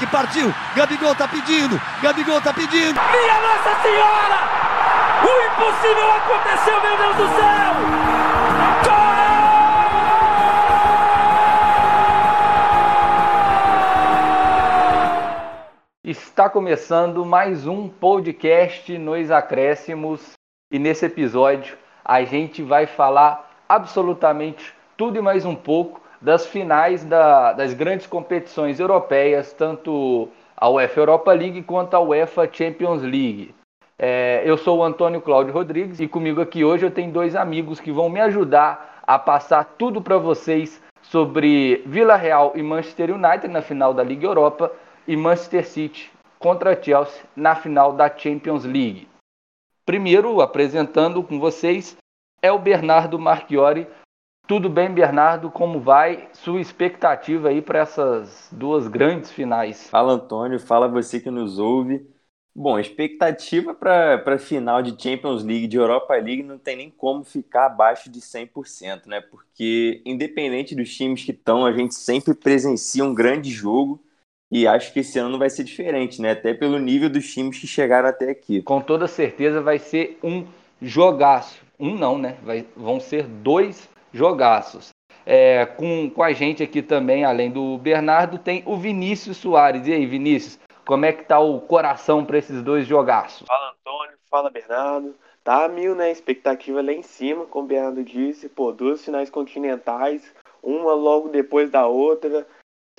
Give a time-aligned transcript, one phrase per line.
[0.00, 0.54] Hendrick partiu.
[0.74, 1.78] Gabigol tá pedindo.
[2.02, 2.98] Gabigol tá pedindo.
[3.12, 4.38] Minha Nossa Senhora!
[5.22, 7.74] O impossível aconteceu, meu Deus do céu!
[8.84, 9.10] Gol!
[16.04, 20.32] Está começando mais um podcast nos acréscimos
[20.70, 27.04] e nesse episódio a gente vai falar absolutamente tudo e mais um pouco das finais
[27.04, 33.54] da, das grandes competições europeias, tanto a UEFA Europa League quanto a UEFA Champions League.
[33.98, 37.80] É, eu sou o Antônio Cláudio Rodrigues e comigo aqui hoje eu tenho dois amigos
[37.80, 43.48] que vão me ajudar a passar tudo para vocês sobre Vila Real e Manchester United
[43.48, 44.72] na final da Liga Europa
[45.06, 49.08] e Manchester City contra Chelsea na final da Champions League.
[49.84, 51.96] Primeiro, apresentando com vocês,
[52.40, 53.86] é o Bernardo Marchiori.
[54.50, 55.48] Tudo bem, Bernardo?
[55.48, 56.28] Como vai?
[56.32, 59.88] Sua expectativa aí para essas duas grandes finais?
[59.88, 60.58] Fala, Antônio.
[60.58, 62.04] Fala você que nos ouve.
[62.52, 67.22] Bom, expectativa para a final de Champions League, de Europa League, não tem nem como
[67.22, 69.20] ficar abaixo de 100%, né?
[69.20, 74.02] Porque, independente dos times que estão, a gente sempre presencia um grande jogo
[74.50, 76.32] e acho que esse ano não vai ser diferente, né?
[76.32, 78.62] Até pelo nível dos times que chegaram até aqui.
[78.62, 80.44] Com toda certeza vai ser um
[80.82, 81.62] jogaço.
[81.78, 82.36] Um não, né?
[82.42, 84.90] Vai, vão ser dois jogaços.
[85.26, 89.86] É, com, com a gente aqui também, além do Bernardo, tem o Vinícius Soares.
[89.86, 93.46] E aí, Vinícius, como é que tá o coração para esses dois jogaços?
[93.46, 94.18] Fala, Antônio.
[94.30, 95.14] Fala, Bernardo.
[95.44, 96.10] Tá mil, né?
[96.10, 98.48] Expectativa lá em cima, como o Bernardo disse.
[98.48, 102.46] Pô, duas finais continentais, uma logo depois da outra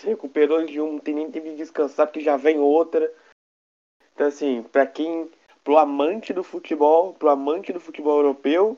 [0.02, 3.12] se recuperou de um, não tem nem tempo de descansar porque já vem outra.
[4.14, 5.30] Então assim, para quem,
[5.64, 8.78] pro amante do futebol, pro amante do futebol europeu,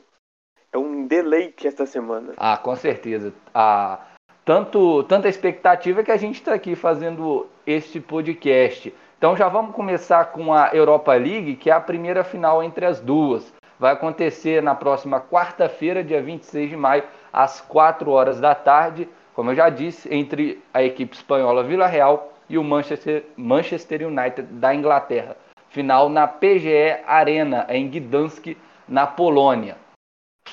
[0.73, 2.33] é um deleite esta semana.
[2.37, 3.33] Ah, com certeza.
[3.53, 3.99] Ah,
[4.43, 8.93] tanto tanta expectativa que a gente está aqui fazendo este podcast.
[9.17, 12.99] Então já vamos começar com a Europa League, que é a primeira final entre as
[12.99, 13.53] duas.
[13.79, 19.49] Vai acontecer na próxima quarta-feira, dia 26 de maio, às 4 horas da tarde como
[19.49, 24.73] eu já disse, entre a equipe espanhola Vila Real e o Manchester, Manchester United da
[24.75, 25.35] Inglaterra.
[25.69, 28.55] Final na PGE Arena, em Gdansk,
[28.87, 29.75] na Polônia.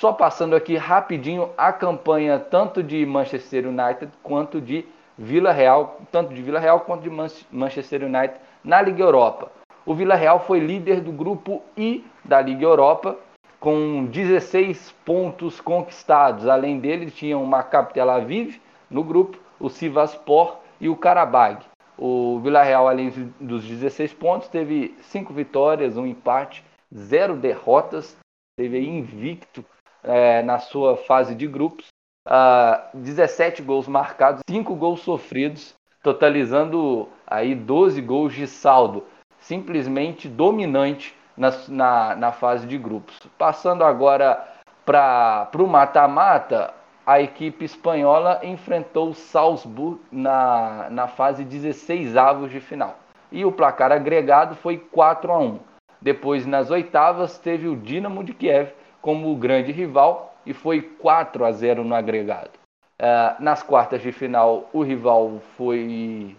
[0.01, 4.87] Só passando aqui rapidinho a campanha tanto de Manchester United quanto de
[5.19, 7.11] Vila Real, tanto de Vila Real quanto de
[7.53, 8.35] Manchester United
[8.65, 9.53] na Liga Europa.
[9.85, 13.19] O Vila Real foi líder do grupo I da Liga Europa
[13.61, 16.49] com 16 pontos conquistados.
[16.49, 18.09] Além dele, tinha o Maccabi Tel
[18.89, 21.63] no grupo, o Sivaspor e o Karabag.
[21.99, 28.17] O Villarreal, além dos 16 pontos, teve 5 vitórias, um empate, 0 derrotas,
[28.57, 29.63] teve invicto
[30.03, 31.87] é, na sua fase de grupos,
[32.27, 39.05] uh, 17 gols marcados, 5 gols sofridos, totalizando aí 12 gols de saldo,
[39.39, 43.19] simplesmente dominante na, na, na fase de grupos.
[43.39, 44.47] Passando agora
[44.85, 46.75] para o mata-mata,
[47.07, 52.99] a equipe espanhola enfrentou o Salzburg na, na fase 16 avos de final.
[53.33, 55.61] E o placar agregado foi 4 a 1.
[56.01, 61.45] Depois, nas oitavas, teve o Dinamo de Kiev como o grande rival e foi 4
[61.45, 62.51] a 0 no agregado.
[63.01, 66.37] Uh, nas quartas de final, o rival foi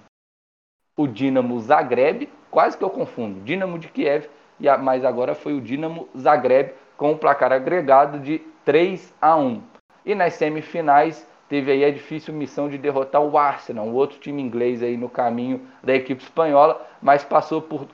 [0.96, 4.30] o Dinamo Zagreb, quase que eu confundo, Dinamo de Kiev,
[4.82, 9.64] mas agora foi o Dinamo Zagreb com o placar agregado de 3 a 1.
[10.06, 14.42] E nas semifinais teve aí a difícil missão de derrotar o Arsenal, um outro time
[14.42, 17.88] inglês aí no caminho da equipe espanhola, mas passou por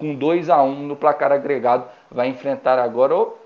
[0.00, 3.36] com 2 a 1 no placar agregado, vai enfrentar agora o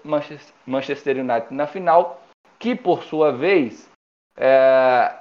[0.66, 2.22] Manchester United na final,
[2.58, 3.90] que por sua vez
[4.38, 5.12] é,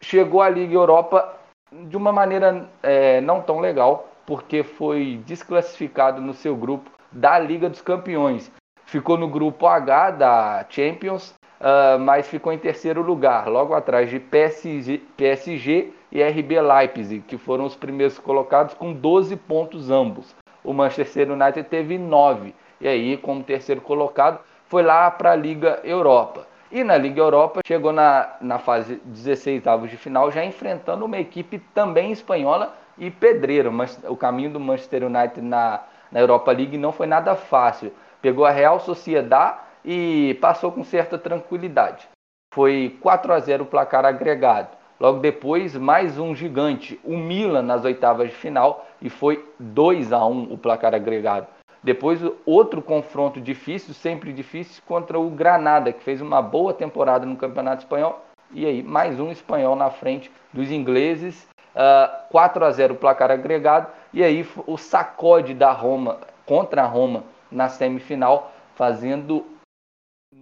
[0.00, 1.34] chegou à Liga Europa
[1.72, 7.68] de uma maneira é, não tão legal, porque foi desclassificado no seu grupo da Liga
[7.68, 8.52] dos Campeões.
[8.86, 14.20] Ficou no grupo H da Champions uh, mas ficou em terceiro lugar, logo atrás de
[14.20, 20.34] PSG, PSG e RB Leipzig, que foram os primeiros colocados com 12 pontos ambos.
[20.64, 25.78] O Manchester United teve 9, e aí, como terceiro colocado, foi lá para a Liga
[25.84, 26.46] Europa.
[26.72, 31.18] E na Liga Europa chegou na, na fase 16 avos de final, já enfrentando uma
[31.18, 33.70] equipe também espanhola e pedreira.
[33.70, 37.92] Mas o caminho do Manchester United na, na Europa League não foi nada fácil.
[38.20, 42.08] Pegou a Real Sociedad e passou com certa tranquilidade.
[42.52, 44.76] Foi 4 a 0 o placar agregado.
[44.98, 50.24] Logo depois, mais um gigante, o Milan nas oitavas de final e foi 2 a
[50.24, 51.46] 1 o placar agregado.
[51.82, 57.36] Depois, outro confronto difícil, sempre difícil, contra o Granada, que fez uma boa temporada no
[57.36, 58.24] Campeonato Espanhol.
[58.52, 61.46] E aí, mais um espanhol na frente dos ingleses.
[61.74, 63.88] Uh, 4 a 0 o placar agregado.
[64.12, 69.44] E aí o sacode da Roma contra a Roma na semifinal, fazendo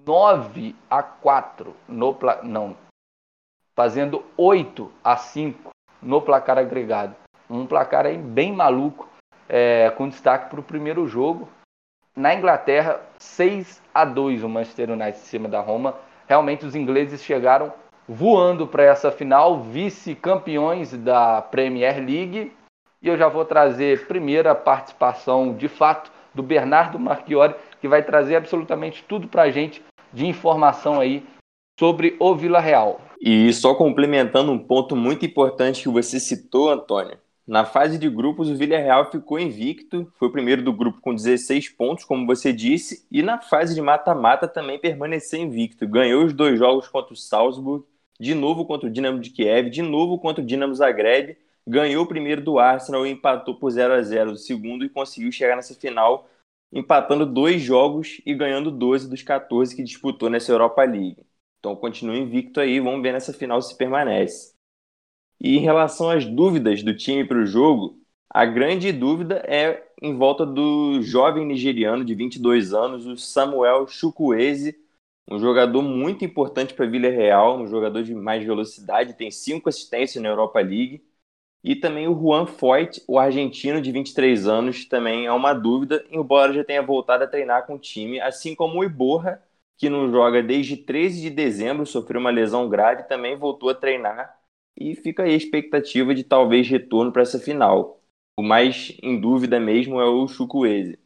[0.07, 2.77] 9 a 4 no não,
[3.75, 5.71] fazendo 8 a 5
[6.01, 7.15] no placar agregado.
[7.49, 9.09] Um placar bem maluco,
[9.49, 11.49] é, com destaque para o primeiro jogo.
[12.17, 15.95] Na Inglaterra, 6 a 2 o Manchester United em cima da Roma.
[16.29, 17.73] Realmente os ingleses chegaram
[18.09, 22.53] voando para essa final, vice-campeões da Premier League.
[23.01, 28.37] E eu já vou trazer primeira participação de fato do Bernardo Marchiori, que vai trazer
[28.37, 29.83] absolutamente tudo para a gente
[30.13, 31.27] de informação aí
[31.79, 33.01] sobre o Vila Real.
[33.25, 37.17] E só complementando um ponto muito importante que você citou, Antônio.
[37.47, 41.69] Na fase de grupos, o Villarreal ficou invicto, foi o primeiro do grupo com 16
[41.69, 45.87] pontos, como você disse, e na fase de mata-mata também permaneceu invicto.
[45.87, 47.85] Ganhou os dois jogos contra o Salzburg,
[48.19, 52.09] de novo contra o Dinamo de Kiev, de novo contra o Dinamo Zagreb, ganhou o
[52.09, 55.77] primeiro do Arsenal e empatou por 0 a 0 o segundo e conseguiu chegar nessa
[55.77, 56.29] final
[56.73, 61.19] empatando dois jogos e ganhando 12 dos 14 que disputou nessa Europa League.
[61.63, 64.53] Então continua invicto aí, vamos ver nessa final se permanece.
[65.41, 70.17] E em relação às dúvidas do time para o jogo, a grande dúvida é em
[70.17, 74.77] volta do jovem nigeriano de 22 anos, o Samuel Chukwueze,
[75.31, 80.21] um jogador muito importante para Vila Real, um jogador de mais velocidade, tem cinco assistências
[80.21, 81.05] na Europa League.
[81.63, 86.53] E também o Juan Foyt, o argentino de 23 anos, também é uma dúvida, embora
[86.53, 89.41] já tenha voltado a treinar com o time, assim como o Iborra,
[89.77, 94.39] que não joga desde 13 de dezembro, sofreu uma lesão grave, também voltou a treinar
[94.77, 98.01] e fica aí a expectativa de talvez retorno para essa final.
[98.37, 100.99] O mais em dúvida mesmo é o Chukwueze.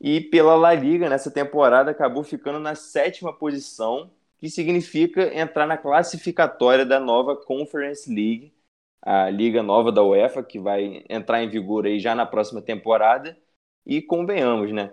[0.00, 5.78] E pela La Liga, nessa temporada, acabou ficando na sétima posição, que significa entrar na
[5.78, 8.52] classificatória da nova Conference League,
[9.00, 13.38] a liga nova da UEFA, que vai entrar em vigor aí já na próxima temporada.
[13.86, 14.92] E convenhamos, né?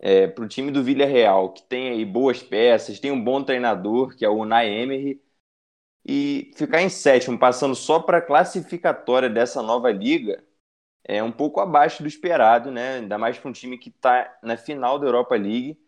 [0.00, 4.16] É, para o time do Villarreal, que tem aí boas peças, tem um bom treinador,
[4.16, 5.22] que é o Unai Emery,
[6.04, 10.42] e ficar em sétimo, passando só para a classificatória dessa nova liga,
[11.04, 12.96] é um pouco abaixo do esperado, né?
[12.98, 15.78] Ainda mais para um time que está na final da Europa League.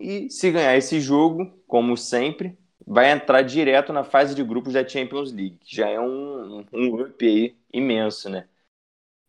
[0.00, 4.86] E se ganhar esse jogo, como sempre, vai entrar direto na fase de grupos da
[4.86, 8.48] Champions League, que já é um, um up imenso, né?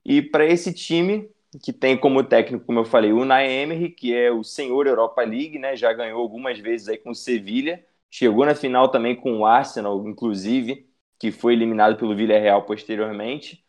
[0.06, 1.30] E para esse time,
[1.64, 5.22] que tem como técnico, como eu falei, o Unai Emery, que é o senhor Europa
[5.24, 5.76] League, né?
[5.76, 10.08] Já ganhou algumas vezes aí com o Sevilha, chegou na final também com o Arsenal,
[10.08, 13.64] inclusive, que foi eliminado pelo Villarreal posteriormente.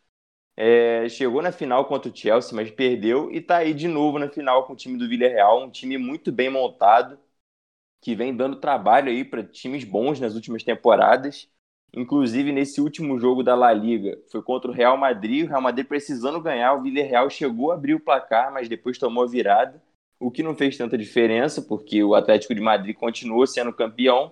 [0.55, 4.29] É, chegou na final contra o Chelsea, mas perdeu e está aí de novo na
[4.29, 7.17] final com o time do Villarreal, um time muito bem montado,
[8.01, 11.49] que vem dando trabalho aí para times bons nas últimas temporadas.
[11.93, 15.45] Inclusive, nesse último jogo da La Liga, foi contra o Real Madrid.
[15.45, 19.23] O Real Madrid precisando ganhar, o Villarreal chegou a abrir o placar, mas depois tomou
[19.23, 19.81] a virada,
[20.19, 24.31] o que não fez tanta diferença, porque o Atlético de Madrid continuou sendo campeão.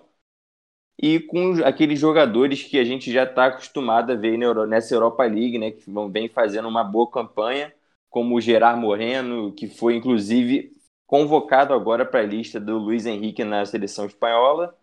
[0.98, 5.58] E com aqueles jogadores que a gente já está acostumado a ver nessa Europa League,
[5.58, 7.72] né, que vem fazendo uma boa campanha,
[8.08, 10.72] como o Gerard Moreno, que foi inclusive
[11.06, 14.76] convocado agora para a lista do Luiz Henrique na seleção espanhola.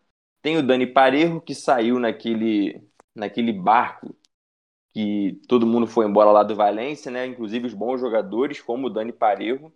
[0.44, 4.16] Tem o Dani Parejo, que saiu naquele, naquele barco
[4.94, 7.26] que todo mundo foi embora lá do Valência, né?
[7.26, 9.74] inclusive os bons jogadores, como o Dani Parejo.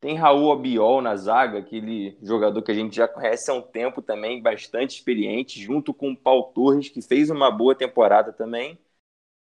[0.00, 4.02] Tem Raul Abiol na zaga, aquele jogador que a gente já conhece há um tempo
[4.02, 8.78] também, bastante experiente, junto com o Paul Torres, que fez uma boa temporada também.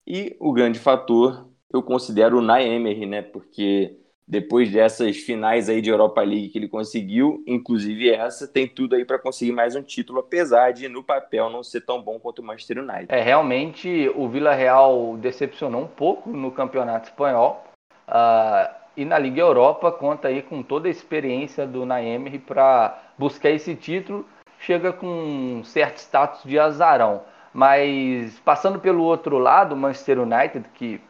[0.07, 3.21] E o grande fator, eu considero o Nay Emery, né?
[3.21, 3.99] Porque
[4.29, 9.03] depois dessas finais aí de Europa League que ele conseguiu, inclusive essa, tem tudo aí
[9.03, 12.45] para conseguir mais um título, apesar de no papel não ser tão bom quanto o
[12.45, 13.07] Manchester United.
[13.09, 17.63] É, realmente o Vila Real decepcionou um pouco no campeonato espanhol.
[18.07, 23.49] Uh, e na Liga Europa conta aí com toda a experiência do Naemery para buscar
[23.49, 24.27] esse título.
[24.59, 27.23] Chega com um certo status de azarão.
[27.51, 31.01] Mas passando pelo outro lado, o Manchester United, que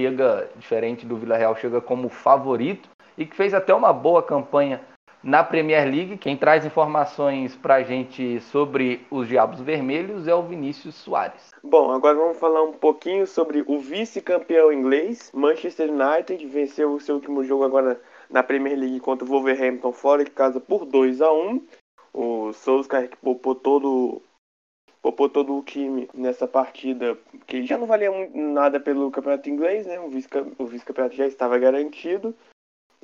[0.00, 2.88] chega, diferente do Vila Real, chega como favorito
[3.18, 4.80] e que fez até uma boa campanha
[5.22, 6.16] na Premier League.
[6.16, 11.50] Quem traz informações para a gente sobre os Diabos Vermelhos é o Vinícius Soares.
[11.62, 15.30] Bom, agora vamos falar um pouquinho sobre o vice-campeão inglês.
[15.34, 20.24] Manchester United venceu o seu último jogo agora na Premier League contra o Wolverhampton fora
[20.24, 21.62] de casa por 2 a 1
[22.14, 24.22] O Solskjaer que poupou todo
[25.02, 27.16] poupou todo o time nessa partida,
[27.46, 29.98] que já não valia nada pelo campeonato inglês, né?
[29.98, 32.34] O vice-campeonato vice já estava garantido.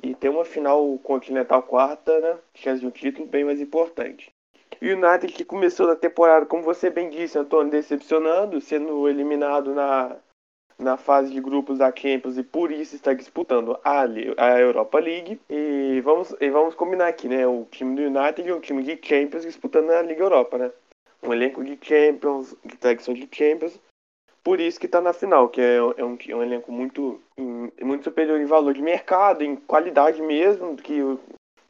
[0.01, 2.37] E tem uma final continental quarta, né?
[2.53, 4.29] Chance de um título bem mais importante.
[4.79, 10.17] O United que começou na temporada, como você bem disse, Antônio, decepcionando, sendo eliminado na,
[10.77, 14.03] na fase de grupos da Champions e por isso está disputando a,
[14.37, 15.41] a Europa League.
[15.49, 17.47] E vamos, e vamos combinar aqui, né?
[17.47, 20.71] O time do United e o time de Champions disputando a Liga Europa, né?
[21.23, 23.79] Um elenco de Champions, de tradição de Champions.
[24.43, 27.19] Por isso que está na final, que é, é, um, é um elenco muito,
[27.81, 31.01] muito superior em valor de mercado, em qualidade mesmo, que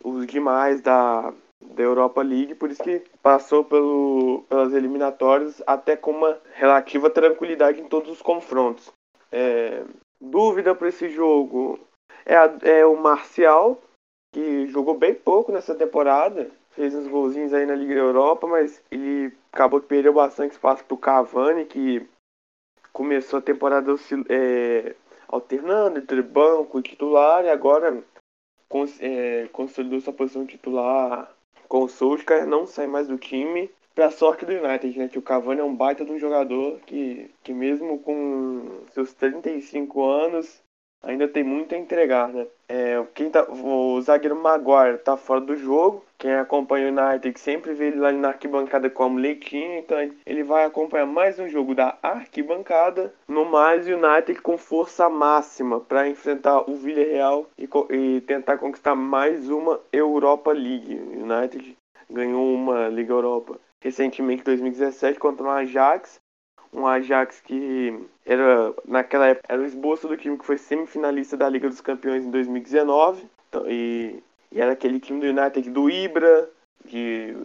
[0.03, 6.11] os demais da, da Europa League, por isso que passou pelo, pelas eliminatórias até com
[6.11, 8.91] uma relativa tranquilidade em todos os confrontos.
[9.31, 9.83] É,
[10.21, 11.79] dúvida para esse jogo
[12.25, 13.81] é, a, é o Marcial,
[14.33, 19.33] que jogou bem pouco nessa temporada, fez uns golzinhos aí na Liga Europa, mas ele
[19.51, 22.07] acabou que perdeu bastante espaço para o Cavani, que
[22.93, 23.95] começou a temporada
[24.29, 24.95] é,
[25.27, 28.03] alternando entre banco e titular, e agora
[28.69, 31.33] cons, é, consolidou sua posição titular
[31.67, 33.69] com o Solskjaer, não sai mais do time.
[33.95, 35.07] Pra sorte do United, né?
[35.07, 40.05] Que o Cavani é um baita de um jogador que, que mesmo com seus 35
[40.05, 40.61] anos,
[41.01, 42.45] ainda tem muito a entregar, né?
[42.69, 46.05] É, quem tá, o zagueiro Maguire tá fora do jogo.
[46.19, 50.65] Quem acompanha o United sempre vê ele lá na arquibancada como leitinho, então ele vai
[50.65, 53.13] acompanhar mais um jogo da arquibancada.
[53.27, 58.95] No mais, o United com força máxima para enfrentar o Villarreal e, e tentar conquistar
[58.95, 60.95] mais uma Europa League.
[60.95, 61.77] O United
[62.09, 66.19] ganhou uma Liga Europa recentemente em 2017 contra o Ajax
[66.73, 71.47] um Ajax que era naquela época era o esboço do time que foi semifinalista da
[71.47, 74.21] Liga dos Campeões em 2019 então, e,
[74.51, 76.49] e, era aquele time do United do Ibra
[76.85, 77.35] de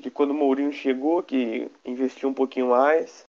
[0.00, 3.24] que quando o Mourinho chegou que investiu um pouquinho mais.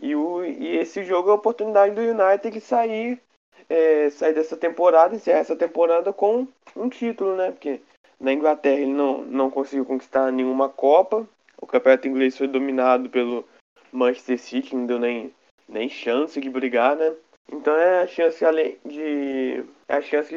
[0.00, 3.20] E, o, e esse jogo é a oportunidade do United sair
[3.68, 6.46] é, sair dessa temporada encerrar essa temporada com
[6.76, 7.50] um título né?
[7.50, 7.80] Porque
[8.20, 11.26] na Inglaterra ele não, não conseguiu conquistar nenhuma Copa.
[11.60, 13.46] O campeonato inglês foi dominado pelo
[13.90, 15.34] Manchester City não deu nem,
[15.68, 17.14] nem chance de brigar, né?
[17.50, 20.34] Então é a chance além de é a chance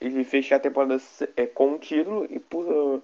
[0.00, 0.98] de fechar a temporada
[1.36, 3.02] é, com um título e por,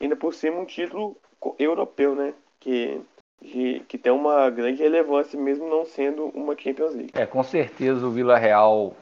[0.00, 1.16] ainda por cima um título
[1.58, 2.34] europeu, né?
[2.58, 3.00] Que
[3.40, 7.12] de, que tem uma grande relevância mesmo não sendo uma Champions League.
[7.14, 8.94] É, com certeza o Vila Real,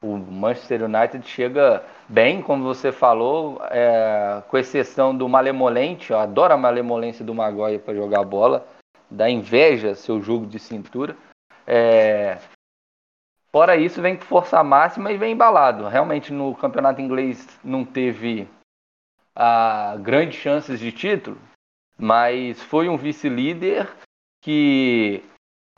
[0.00, 6.54] o Manchester United chega bem, como você falou, é, com exceção do malemolente, eu adoro
[6.54, 8.66] a malemolência do Maguire para jogar bola
[9.10, 11.16] da inveja seu jogo de cintura.
[11.66, 12.38] É...
[13.50, 15.88] Fora isso, vem com força máxima e vem embalado.
[15.88, 18.46] Realmente no campeonato inglês não teve
[19.34, 21.38] a grandes chances de título,
[21.96, 23.88] mas foi um vice-líder
[24.42, 25.22] que,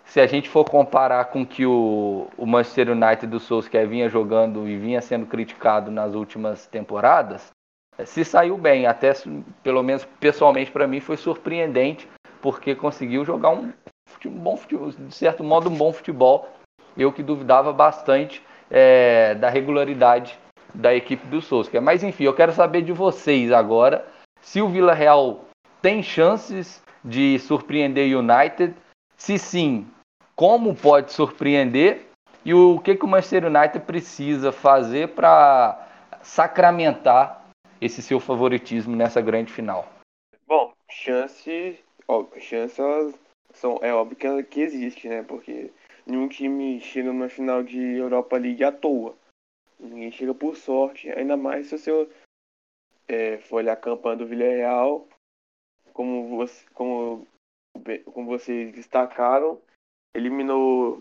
[0.05, 4.67] se a gente for comparar com que o, o Manchester United do Solskjaer vinha jogando
[4.67, 7.51] e vinha sendo criticado nas últimas temporadas,
[8.05, 8.87] se saiu bem.
[8.87, 9.13] Até,
[9.63, 12.09] pelo menos pessoalmente para mim, foi surpreendente
[12.41, 13.73] porque conseguiu jogar um,
[14.27, 16.49] um bom futebol, de certo modo, um bom futebol.
[16.97, 20.39] Eu que duvidava bastante é, da regularidade
[20.75, 21.81] da equipe do Souza.
[21.81, 24.07] Mas enfim, eu quero saber de vocês agora
[24.41, 25.45] se o Vila Real
[25.83, 28.75] tem chances de surpreender o United.
[29.17, 29.87] Se sim,
[30.37, 32.07] como pode surpreender
[32.45, 35.87] e o que, que o Manchester United precisa fazer para
[36.23, 37.45] sacramentar
[37.81, 39.87] esse seu favoritismo nessa grande final?
[40.47, 41.79] Bom, chance
[42.41, 43.15] chances
[43.53, 45.23] são, é óbvio que, que existe, né?
[45.23, 45.71] Porque
[46.11, 49.17] nenhum time chega numa final de Europa League à toa.
[49.79, 52.09] Ninguém chega por sorte, ainda mais se você
[53.09, 55.09] é, for olhar a campanha do Villarreal,
[55.93, 57.27] como, você, como,
[58.13, 59.59] como vocês destacaram,
[60.15, 61.01] eliminou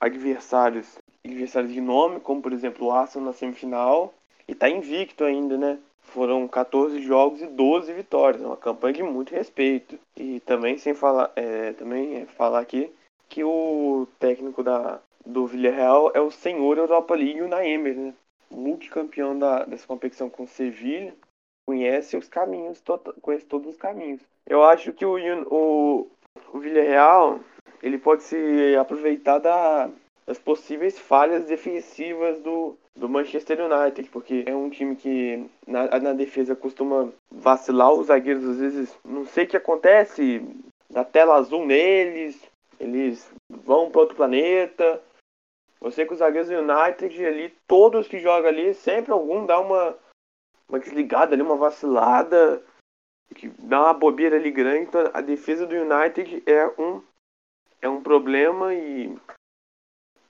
[0.00, 4.14] adversários, adversários de nome, como por exemplo o Arsenal na semifinal,
[4.46, 5.78] e está invicto ainda, né?
[6.02, 9.98] Foram 14 jogos e 12 vitórias, uma campanha de muito respeito.
[10.16, 12.92] E também sem falar, é, também falar aqui
[13.30, 18.14] que o técnico da, do Villarreal é o senhor Europa League, o Naemer, né?
[18.50, 21.14] multicampeão da, dessa competição com Sevilha,
[21.66, 24.20] conhece os caminhos, to, conhece todos os caminhos.
[24.44, 26.08] Eu acho que o, o,
[26.52, 27.38] o Villarreal
[27.80, 29.88] ele pode se aproveitar da,
[30.26, 36.12] das possíveis falhas defensivas do, do Manchester United, porque é um time que na, na
[36.12, 40.42] defesa costuma vacilar os zagueiros, às vezes não sei o que acontece,
[40.90, 42.49] dá tela azul neles,
[42.80, 45.02] eles vão para outro planeta.
[45.92, 49.96] Sei que os zagueiros do United ali, todos que jogam ali, sempre algum dá uma,
[50.68, 52.62] uma desligada ali, uma vacilada,
[53.34, 54.88] que dá uma bobeira ali grande.
[54.88, 57.02] Então a defesa do United é um,
[57.80, 59.16] é um problema e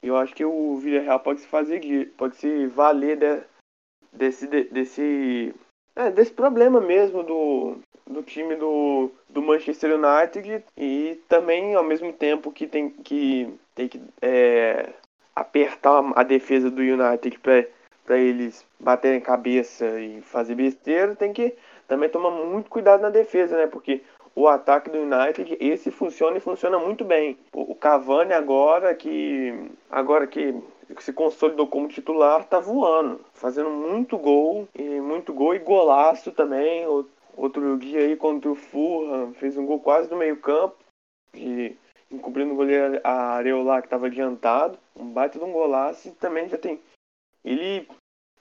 [0.03, 3.45] eu acho que o Villarreal pode se fazer, pode se valer de,
[4.13, 5.55] desse, desse,
[5.95, 7.79] é, desse problema mesmo do,
[8.11, 13.89] do time do, do Manchester United e também ao mesmo tempo que tem que, tem
[13.89, 14.91] que é,
[15.35, 21.55] apertar a defesa do United para eles baterem cabeça e fazer besteira, tem que
[21.87, 23.67] também tomar muito cuidado na defesa, né?
[23.67, 24.03] Porque
[24.35, 27.39] o ataque do United, esse funciona e funciona muito bem.
[27.53, 30.55] O Cavani agora que agora que
[30.99, 36.85] se consolidou como titular, tá voando, fazendo muito gol e muito gol e golaço também.
[37.41, 40.77] Outro dia aí contra o Fulham, fez um gol quase no meio-campo
[41.35, 41.75] e
[42.11, 46.59] encobrindo o goleiro Areola que estava adiantado, um baita de um golaço e também já
[46.59, 46.79] tem
[47.43, 47.89] ele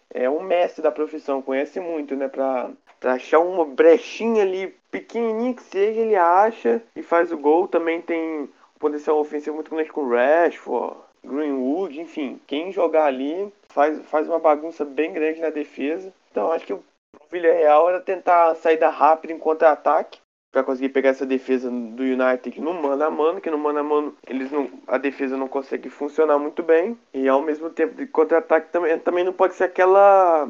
[0.10, 5.64] é um mestre da profissão, conhece muito, né, para achar uma brechinha ali, pequenininha que
[5.64, 7.70] seja, ele acha e faz o gol.
[7.70, 12.38] Também tem potencial ofensivo muito grande com Rashford, Greenwood, enfim.
[12.48, 16.14] Quem jogar ali faz, faz uma bagunça bem grande na defesa.
[16.32, 16.84] Então acho que o
[17.32, 20.20] Villarreal era tentar saída rápida em contra-ataque
[20.52, 23.84] para conseguir pegar essa defesa do United no mano a mano, que no mano a
[23.84, 28.08] mano eles não, a defesa não consegue funcionar muito bem e ao mesmo tempo de
[28.08, 30.50] contra-ataque também, também não pode ser aquela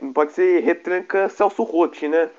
[0.00, 2.30] não pode ser retranca Celso Rotti, né?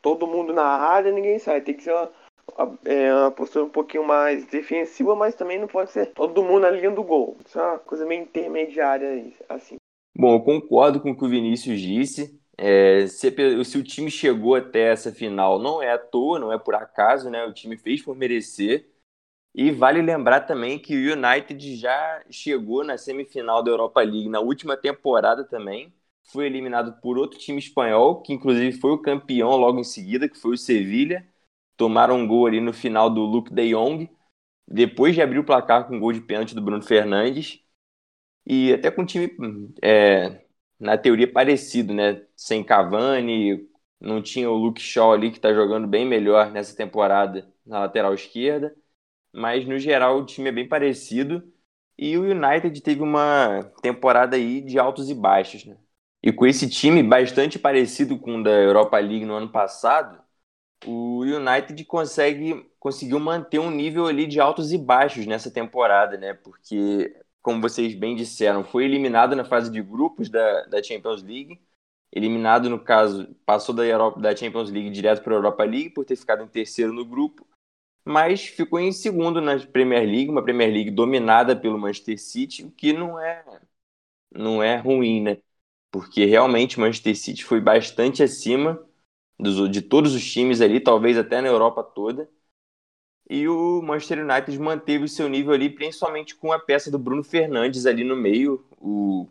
[0.00, 1.60] Todo mundo na área, ninguém sai.
[1.60, 2.10] Tem que ser uma,
[2.56, 6.60] uma, é, uma, postura um pouquinho mais defensiva, mas também não pode ser todo mundo
[6.60, 7.36] na linha do gol.
[7.44, 9.76] Isso é uma coisa meio intermediária, assim.
[10.16, 12.38] Bom, eu concordo com o que o Vinícius disse.
[12.60, 13.30] É, se,
[13.64, 17.30] se, o time chegou até essa final, não é à toa, não é por acaso,
[17.30, 17.44] né?
[17.46, 18.88] O time fez por merecer.
[19.54, 24.40] E vale lembrar também que o United já chegou na semifinal da Europa League na
[24.40, 25.92] última temporada também
[26.24, 30.38] foi eliminado por outro time espanhol, que inclusive foi o campeão logo em seguida, que
[30.38, 31.26] foi o Sevilha.
[31.76, 34.10] Tomaram um gol ali no final do Luke de Jong,
[34.68, 37.60] depois de abrir o placar com um gol de pênalti do Bruno Fernandes.
[38.46, 39.28] E até com um time,
[39.82, 40.44] é,
[40.78, 42.22] na teoria, parecido, né?
[42.36, 43.68] Sem Cavani,
[44.00, 48.14] não tinha o Luke Shaw ali, que está jogando bem melhor nessa temporada na lateral
[48.14, 48.74] esquerda.
[49.32, 51.42] Mas, no geral, o time é bem parecido.
[51.98, 55.76] E o United teve uma temporada aí de altos e baixos, né?
[56.22, 60.20] E com esse time bastante parecido com o da Europa League no ano passado,
[60.86, 66.34] o United consegue conseguiu manter um nível ali de altos e baixos nessa temporada, né?
[66.34, 71.60] Porque, como vocês bem disseram, foi eliminado na fase de grupos da, da Champions League.
[72.12, 76.04] Eliminado, no caso, passou da, Europa, da Champions League direto para a Europa League por
[76.04, 77.46] ter ficado em terceiro no grupo,
[78.04, 82.70] mas ficou em segundo na Premier League, uma Premier League dominada pelo Manchester City, o
[82.70, 83.44] que não é,
[84.32, 85.38] não é ruim, né?
[85.90, 88.82] porque realmente o Manchester City foi bastante acima
[89.38, 92.28] dos, de todos os times ali, talvez até na Europa toda.
[93.28, 97.22] E o Manchester United manteve o seu nível ali, principalmente com a peça do Bruno
[97.22, 99.28] Fernandes ali no meio, o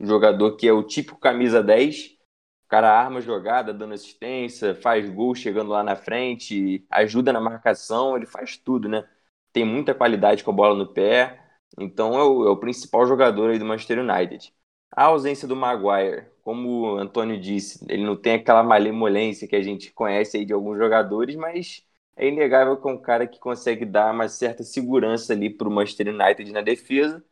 [0.00, 2.18] jogador que é o típico camisa 10.
[2.66, 8.16] O cara arma jogada, dando assistência, faz gol chegando lá na frente, ajuda na marcação,
[8.16, 9.08] ele faz tudo, né?
[9.52, 11.42] Tem muita qualidade com a bola no pé.
[11.78, 14.52] Então é o, é o principal jogador aí do Manchester United.
[14.92, 19.62] A ausência do Maguire, como o Antônio disse, ele não tem aquela malemolência que a
[19.62, 21.84] gente conhece aí de alguns jogadores, mas
[22.20, 25.72] é inegável que é um cara que consegue dar uma certa segurança ali para o
[25.72, 27.24] Manchester United na defesa.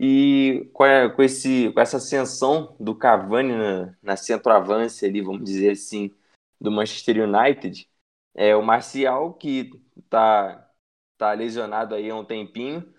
[0.00, 4.14] E com, a, com, esse, com essa ascensão do Cavani na, na
[5.04, 6.10] ali, vamos dizer assim,
[6.60, 7.88] do Manchester United,
[8.34, 10.70] é o Marcial, que está
[11.18, 12.92] tá lesionado aí há um tempinho,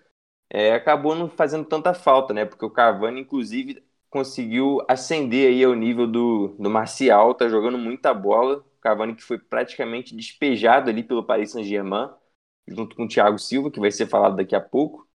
[0.50, 2.44] é, acabou não fazendo tanta falta, né?
[2.44, 8.14] Porque o Cavani, inclusive, conseguiu ascender aí ao nível do, do Marcial, tá jogando muita
[8.14, 8.64] bola.
[8.82, 12.10] Cavani que foi praticamente despejado ali pelo Paris Saint-Germain,
[12.68, 15.08] junto com o Thiago Silva, que vai ser falado daqui a pouco.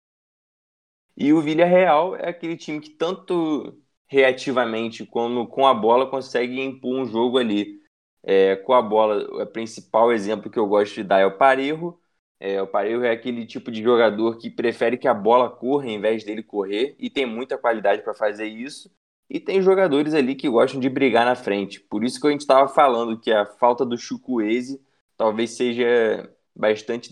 [1.16, 6.94] E o Villarreal é aquele time que tanto reativamente como com a bola consegue impor
[6.96, 7.80] um jogo ali.
[8.22, 11.98] É, com a bola, o principal exemplo que eu gosto de dar é o Parejo,
[12.40, 16.00] é, o Parejo é aquele tipo de jogador que prefere que a bola corra em
[16.00, 18.90] vez dele correr e tem muita qualidade para fazer isso.
[19.28, 21.80] E tem jogadores ali que gostam de brigar na frente.
[21.80, 24.80] Por isso que a gente estava falando que a falta do Chukwueze
[25.16, 27.10] talvez seja bastante,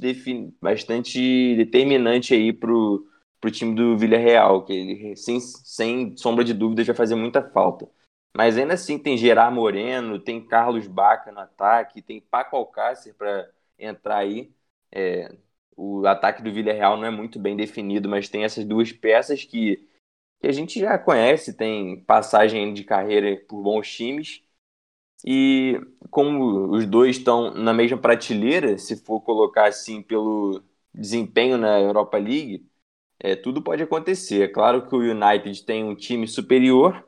[0.61, 3.07] bastante determinante aí pro,
[3.40, 7.88] pro time do Villarreal, que ele, sem, sem sombra de dúvidas, vai fazer muita falta.
[8.37, 13.51] Mas ainda assim tem Gerard Moreno, tem Carlos Baca no ataque, tem Paco Alcácer para
[13.79, 14.53] entrar aí.
[14.90, 15.35] É,
[15.77, 19.88] o ataque do Villarreal não é muito bem definido, mas tem essas duas peças que,
[20.42, 24.42] que a gente já conhece, tem passagem de carreira por bons times.
[25.24, 30.62] E como os dois estão na mesma prateleira, se for colocar assim pelo
[30.94, 32.66] desempenho na Europa League,
[33.20, 34.42] é, tudo pode acontecer.
[34.44, 37.07] É claro que o United tem um time superior,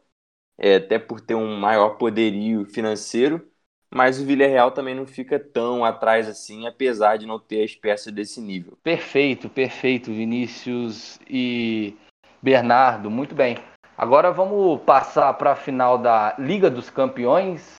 [0.59, 3.47] é, até por ter um maior poderio financeiro,
[3.94, 8.12] mas o Villarreal também não fica tão atrás assim, apesar de não ter as peças
[8.12, 8.77] desse nível.
[8.83, 11.97] Perfeito, perfeito, Vinícius e
[12.44, 13.57] Bernardo, muito bem.
[13.96, 17.76] Agora vamos passar para a final da Liga dos Campeões,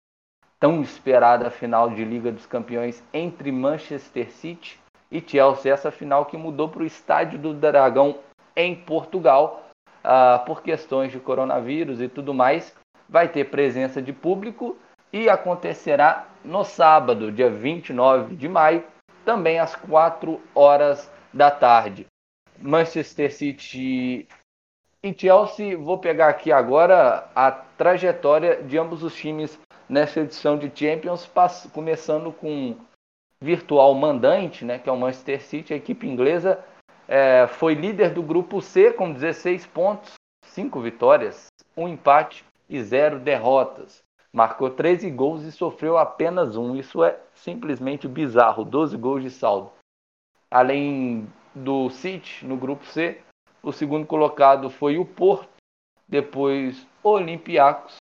[0.60, 4.80] tão esperada final de Liga dos Campeões entre Manchester City
[5.12, 5.72] e Chelsea.
[5.72, 8.18] Essa final que mudou para o Estádio do Dragão
[8.56, 9.70] em Portugal
[10.04, 12.76] uh, por questões de coronavírus e tudo mais.
[13.08, 14.76] Vai ter presença de público
[15.14, 18.84] e acontecerá no sábado, dia 29 de maio,
[19.24, 22.08] também às 4 horas da tarde.
[22.60, 24.28] Manchester City
[25.08, 30.72] e Chelsea, vou pegar aqui agora a trajetória de ambos os times nessa edição de
[30.74, 31.30] Champions,
[31.72, 32.76] começando com
[33.40, 36.64] virtual mandante, né, que é o Manchester City, a equipe inglesa
[37.08, 40.14] é, foi líder do grupo C com 16 pontos,
[40.44, 44.04] 5 vitórias, 1 empate e 0 derrotas.
[44.34, 46.76] Marcou 13 gols e sofreu apenas um.
[46.76, 49.72] Isso é simplesmente bizarro, 12 gols de saldo.
[50.52, 53.22] Além do City no grupo C,
[53.66, 55.50] o segundo colocado foi o Porto,
[56.08, 57.96] depois Olympiacos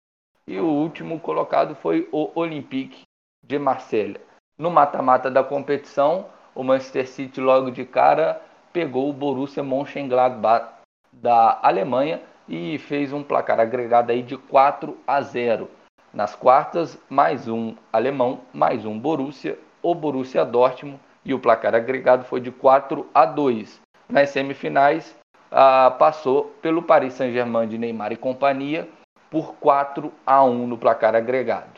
[0.45, 3.04] e o último colocado foi o Olympique
[3.41, 4.19] de Marselha.
[4.58, 8.41] No mata-mata da competição, o Manchester City logo de cara
[8.73, 10.82] pegou o Borussia Mönchengladbach
[11.13, 15.69] da Alemanha e fez um placar agregado aí de 4 a 0.
[16.13, 22.26] Nas quartas, mais um alemão, mais um Borussia, o Borussia Dortmund e o placar agregado
[22.26, 23.80] foi de 4 a 2.
[24.10, 25.15] Nas semifinais,
[25.54, 28.89] ah, passou pelo Paris Saint-Germain de Neymar e companhia
[29.30, 31.76] por 4 a 1 no placar agregado.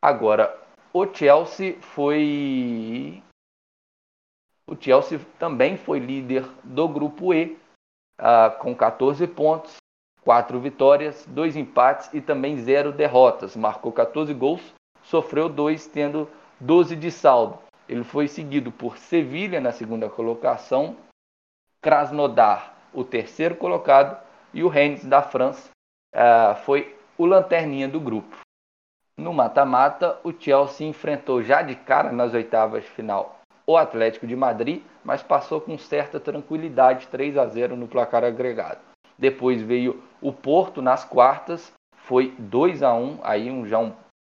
[0.00, 0.58] Agora,
[0.94, 3.22] o Chelsea foi
[4.66, 7.56] o Chelsea também foi líder do grupo E,
[8.18, 9.76] uh, com 14 pontos,
[10.22, 13.54] 4 vitórias, 2 empates e também 0 derrotas.
[13.54, 16.28] Marcou 14 gols, sofreu 2, tendo
[16.58, 17.58] 12 de saldo.
[17.88, 20.96] Ele foi seguido por Sevilha na segunda colocação,
[21.80, 24.20] Krasnodar, o terceiro colocado,
[24.52, 25.68] e o Rennes da França
[26.14, 28.38] uh, foi o lanterninha do grupo.
[29.16, 34.36] No mata-mata, o Chelsea enfrentou já de cara nas oitavas de final o Atlético de
[34.36, 38.78] Madrid, mas passou com certa tranquilidade 3 a 0 no placar agregado.
[39.18, 43.92] Depois veio o Porto nas quartas, foi 2 a 1, aí um já um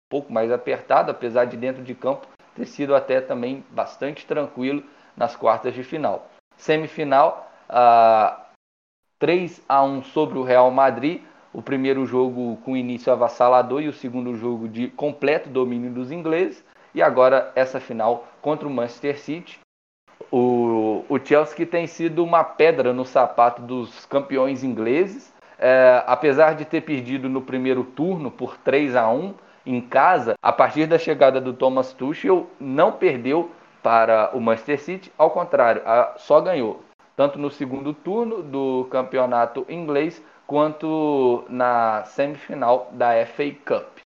[0.10, 4.84] pouco mais apertado, apesar de dentro de campo ter sido até também bastante tranquilo
[5.16, 6.28] nas quartas de final.
[6.58, 8.39] Semifinal, uh,
[9.20, 11.22] 3 a 1 sobre o Real Madrid,
[11.54, 16.64] o primeiro jogo com início avassalador e o segundo jogo de completo domínio dos ingleses.
[16.96, 19.60] E agora essa final contra o Manchester City.
[20.32, 25.34] O, o Chelsea que tem sido uma pedra no sapato dos campeões ingleses.
[25.58, 29.34] É, apesar de ter perdido no primeiro turno por 3 a 1
[29.66, 33.52] em casa, a partir da chegada do Thomas Tuchel, não perdeu
[33.84, 36.82] para o Manchester City, ao contrário, a, só ganhou,
[37.20, 43.98] tanto no segundo turno do campeonato inglês, quanto na semifinal da FA Cup.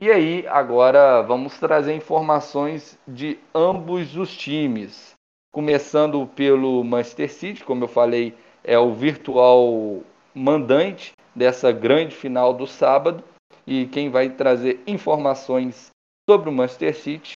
[0.00, 5.12] E aí, agora vamos trazer informações de ambos os times.
[5.52, 8.34] Começando pelo Manchester City, como eu falei,
[8.64, 10.02] é o virtual
[10.34, 13.22] mandante dessa grande final do sábado.
[13.66, 15.90] E quem vai trazer informações
[16.26, 17.34] sobre o Manchester City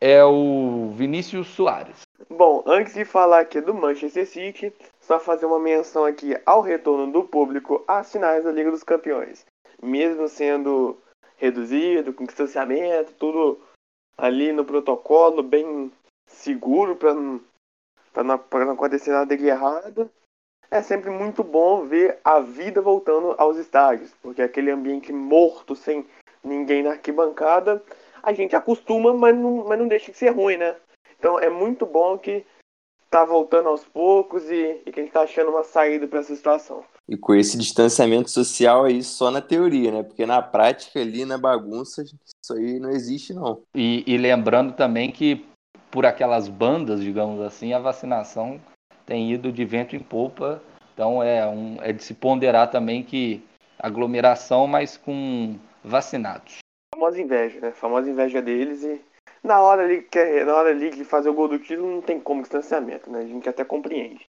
[0.00, 2.09] é o Vinícius Soares.
[2.28, 7.10] Bom, antes de falar aqui do Manchester City, só fazer uma menção aqui ao retorno
[7.10, 9.46] do público às finais da Liga dos Campeões.
[9.82, 10.98] Mesmo sendo
[11.38, 13.58] reduzido, com distanciamento, tudo
[14.18, 15.90] ali no protocolo, bem
[16.26, 17.40] seguro para não,
[18.14, 20.10] não, não acontecer nada de errado.
[20.70, 26.06] É sempre muito bom ver a vida voltando aos estádios, porque aquele ambiente morto, sem
[26.44, 27.82] ninguém na arquibancada,
[28.22, 30.76] a gente acostuma, mas não, mas não deixa de ser ruim, né?
[31.20, 32.46] Então é muito bom que
[33.10, 36.34] tá voltando aos poucos e, e que a gente tá achando uma saída para essa
[36.34, 36.82] situação.
[37.06, 40.02] E com esse distanciamento social aí só na teoria, né?
[40.02, 43.60] Porque na prática ali, na bagunça, isso aí não existe não.
[43.74, 45.44] E, e lembrando também que
[45.90, 48.58] por aquelas bandas, digamos assim, a vacinação
[49.04, 50.62] tem ido de vento em polpa.
[50.94, 53.44] Então é, um, é de se ponderar também que
[53.78, 56.58] aglomeração, mas com vacinados.
[56.94, 57.68] Famosa inveja, né?
[57.68, 59.00] A famosa inveja deles e
[59.42, 62.20] na hora ali, que, na hora ali de fazer o gol do título não tem
[62.20, 63.20] como distanciamento, né?
[63.20, 64.28] A gente até compreende.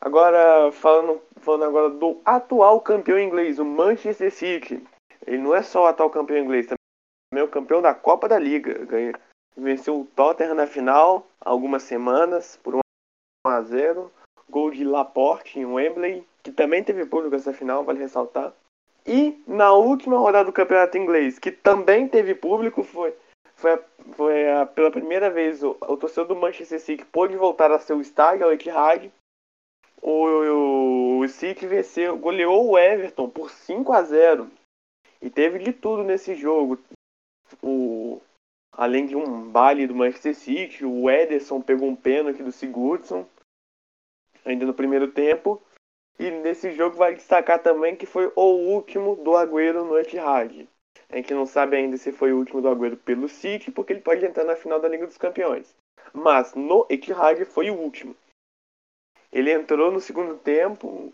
[0.00, 4.82] Agora, falando, falando agora do atual campeão inglês, o Manchester City.
[5.24, 6.78] Ele não é só o atual campeão inglês, também
[7.36, 8.84] é o campeão da Copa da Liga.
[8.84, 9.12] Ganha,
[9.56, 12.80] venceu o Tottenham na final algumas semanas por 1
[13.46, 14.10] a 0.
[14.50, 18.52] Gol de Laporte em Wembley, que também teve público essa final, vale ressaltar.
[19.06, 23.14] E na última rodada do campeonato inglês, que também teve público, foi
[23.62, 27.78] foi, foi a, pela primeira vez o, o torcedor do Manchester City pôde voltar a
[27.78, 29.10] seu estádio, ao Etihad.
[30.02, 34.50] O, o, o City venceu, goleou o Everton por 5 a 0
[35.20, 36.76] e teve de tudo nesse jogo.
[37.62, 38.20] O,
[38.72, 43.24] além de um baile do Manchester City, o Ederson pegou um pênalti do Sigurdsson
[44.44, 45.62] ainda no primeiro tempo.
[46.18, 50.68] E nesse jogo vai destacar também que foi o último do Agüero no Etihad.
[51.12, 54.00] A gente não sabe ainda se foi o último do Agüero pelo City, porque ele
[54.00, 55.76] pode entrar na final da Liga dos Campeões.
[56.10, 58.16] Mas no Etihad foi o último.
[59.30, 61.12] Ele entrou no segundo tempo,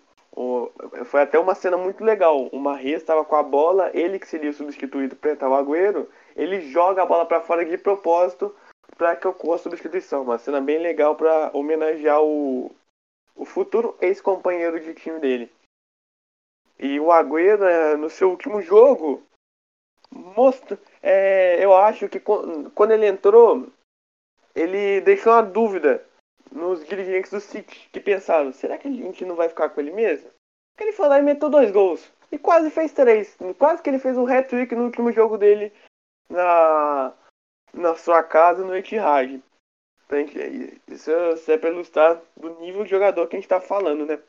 [1.05, 2.47] foi até uma cena muito legal.
[2.53, 6.61] O Marres estava com a bola, ele que seria substituído para entrar o Agüero, ele
[6.61, 8.55] joga a bola para fora de propósito
[8.97, 10.23] para que ocorra a substituição.
[10.23, 12.71] Uma cena bem legal para homenagear o,
[13.35, 15.53] o futuro ex-companheiro de time dele.
[16.79, 19.23] E o Agüero, é, no seu último jogo,
[20.11, 23.69] mostra, é, eu acho que quando ele entrou,
[24.55, 26.05] ele deixou uma dúvida
[26.51, 29.93] nos dirigentes do City, que pensaram, será que a gente não vai ficar com ele
[29.93, 30.31] mesmo?
[30.79, 32.11] Ele foi lá e meteu dois gols.
[32.31, 33.37] E quase fez três.
[33.59, 35.73] Quase que ele fez um hat-trick no último jogo dele
[36.31, 37.13] na,
[37.73, 39.43] na sua casa no Etihad.
[40.89, 44.23] Isso, isso é para ilustrar do nível de jogador que a gente está falando, né?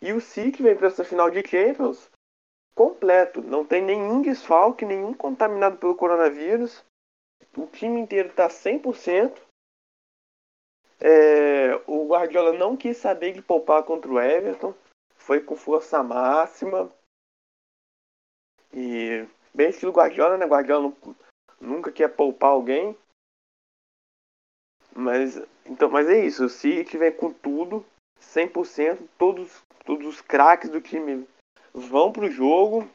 [0.00, 2.10] E o City vem para essa final de Champions
[2.74, 3.42] completo.
[3.42, 6.84] Não tem nenhum desfalque, nenhum contaminado pelo coronavírus.
[7.56, 9.36] O time inteiro está 100%.
[11.00, 14.74] É, o Guardiola não quis saber de poupar contra o Everton.
[15.16, 16.90] Foi com força máxima.
[18.72, 20.46] E bem estilo Guardiola, né?
[20.46, 21.16] Guardiola não,
[21.60, 22.96] nunca quer poupar alguém.
[24.94, 26.48] Mas, então, mas é isso.
[26.48, 27.84] City vem com tudo,
[28.20, 29.08] 100%.
[29.18, 31.26] Todos, todos os craques do time
[31.74, 32.88] vão pro jogo.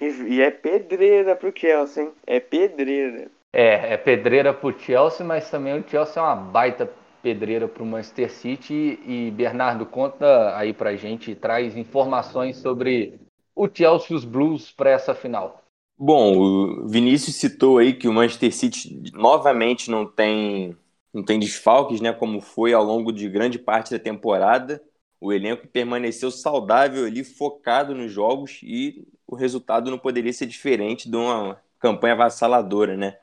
[0.00, 2.12] E, e é pedreira pro Chelsea, hein?
[2.26, 3.30] É pedreira.
[3.52, 6.90] É, é pedreira pro Chelsea, mas também o Chelsea é uma baita
[7.22, 8.98] pedreira pro Manchester City.
[9.04, 13.18] E Bernardo, conta aí pra gente, traz informações sobre
[13.54, 15.62] o Chelsea e os Blues para essa final.
[15.98, 20.76] Bom, o Vinícius citou aí que o Manchester City novamente não tem
[21.12, 24.80] não tem desfalques, né, como foi ao longo de grande parte da temporada
[25.20, 31.10] o elenco permaneceu saudável ali, focado nos jogos e o resultado não poderia ser diferente
[31.10, 33.18] de uma campanha avassaladora, né?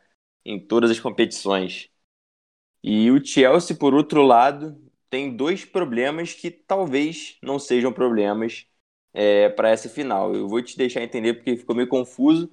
[0.45, 1.89] Em todas as competições.
[2.83, 4.79] E o Chelsea, por outro lado,
[5.09, 8.67] tem dois problemas que talvez não sejam problemas
[9.13, 10.35] é, para essa final.
[10.35, 12.51] Eu vou te deixar entender porque ficou meio confuso,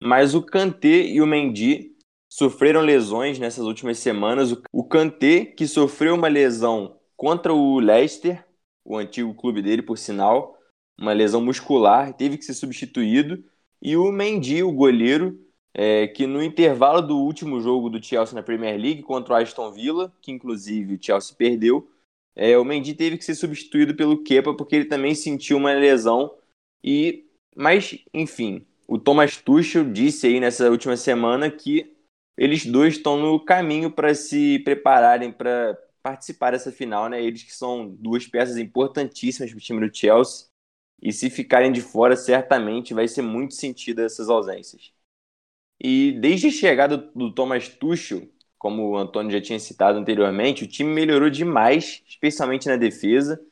[0.00, 1.96] mas o Kanté e o Mendy
[2.28, 4.52] sofreram lesões nessas últimas semanas.
[4.70, 8.44] O Kanté, que sofreu uma lesão contra o Leicester,
[8.84, 10.58] o antigo clube dele, por sinal,
[10.98, 13.44] uma lesão muscular, teve que ser substituído.
[13.80, 15.38] E o Mendy, o goleiro,
[15.74, 19.72] é, que no intervalo do último jogo do Chelsea na Premier League contra o Aston
[19.72, 21.88] Villa, que inclusive o Chelsea perdeu,
[22.34, 26.34] é, o Mendy teve que ser substituído pelo Kepa porque ele também sentiu uma lesão.
[26.82, 31.94] E, mas, enfim, o Thomas Tuchel disse aí nessa última semana que
[32.36, 37.22] eles dois estão no caminho para se prepararem para participar dessa final, né?
[37.22, 40.46] Eles que são duas peças importantíssimas para o time do Chelsea.
[41.00, 44.92] E se ficarem de fora, certamente vai ser muito sentido essas ausências.
[45.80, 50.68] E desde a chegada do Thomas Tuchel, como o Antônio já tinha citado anteriormente, o
[50.68, 53.44] time melhorou demais, especialmente na defesa.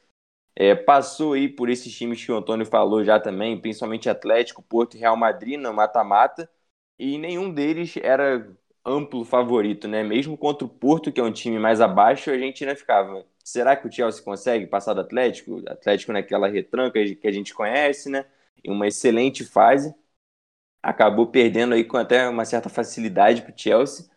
[0.55, 4.97] É, passou aí por esses times que o Antônio falou já também, principalmente Atlético, Porto
[4.97, 6.51] e Real Madrid no mata-mata,
[6.99, 8.47] e nenhum deles era
[8.85, 10.03] amplo favorito, né?
[10.03, 13.25] Mesmo contra o Porto, que é um time mais abaixo, a gente ainda ficava.
[13.45, 15.63] Será que o Chelsea consegue passar do Atlético?
[15.69, 18.27] Atlético naquela retranca que a gente conhece, né?
[18.65, 19.95] Em uma excelente fase.
[20.83, 24.09] Acabou perdendo aí com até uma certa facilidade para o Chelsea.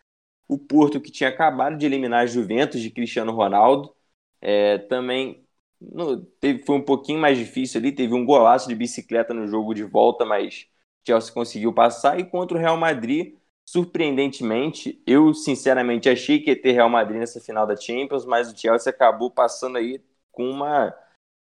[0.48, 3.94] O Porto, que tinha acabado de eliminar a Juventus de Cristiano Ronaldo,
[4.42, 5.46] é, também
[5.82, 7.92] no, teve, foi um pouquinho mais difícil ali.
[7.92, 10.68] Teve um golaço de bicicleta no jogo de volta, mas
[11.04, 12.20] o Chelsea conseguiu passar.
[12.20, 17.40] E contra o Real Madrid, Surpreendentemente, eu sinceramente achei que ia ter Real Madrid nessa
[17.40, 20.94] final da Champions, mas o Chelsea acabou passando aí com uma,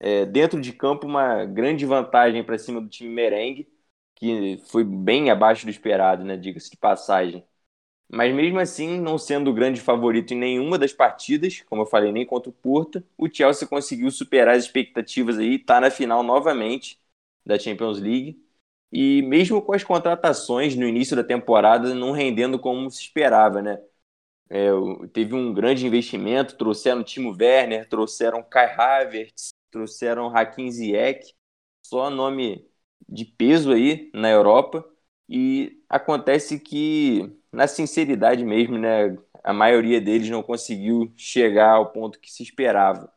[0.00, 3.68] é, dentro de campo, uma grande vantagem para cima do time merengue,
[4.16, 6.36] que foi bem abaixo do esperado, né?
[6.36, 7.44] Diga-se de passagem.
[8.10, 12.12] Mas mesmo assim, não sendo o grande favorito em nenhuma das partidas, como eu falei,
[12.12, 16.98] nem contra o Porto, o Chelsea conseguiu superar as expectativas aí, está na final novamente
[17.44, 18.40] da Champions League
[18.92, 23.78] e mesmo com as contratações no início da temporada não rendendo como se esperava, né?
[24.50, 24.68] É,
[25.12, 31.34] teve um grande investimento, trouxeram Timo Werner, trouxeram Kai Havertz, trouxeram Hakim Ziyech,
[31.82, 32.66] só nome
[33.08, 34.84] de peso aí na Europa.
[35.28, 42.18] E acontece que, na sinceridade mesmo, né, a maioria deles não conseguiu chegar ao ponto
[42.20, 43.12] que se esperava.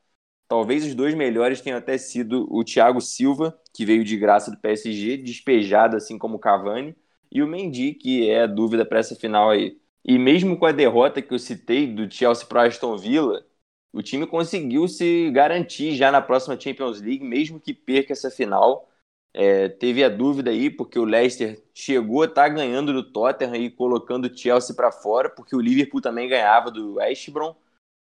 [0.48, 4.58] Talvez os dois melhores tenham até sido o Thiago Silva, que veio de graça do
[4.58, 6.96] PSG, despejado assim como o Cavani,
[7.32, 9.80] e o Mendy, que é a dúvida para essa final aí.
[10.04, 13.46] E mesmo com a derrota que eu citei do Chelsea para Aston Villa,
[13.94, 18.90] o time conseguiu se garantir já na próxima Champions League, mesmo que perca essa final.
[19.34, 23.56] É, teve a dúvida aí, porque o Leicester chegou a estar tá ganhando do Tottenham
[23.56, 27.56] e colocando o Chelsea para fora, porque o Liverpool também ganhava do West Brom,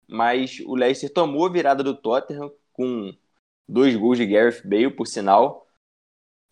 [0.08, 3.12] mas o Leicester tomou a virada do Tottenham com
[3.68, 5.66] dois gols de Gareth Bale, por sinal,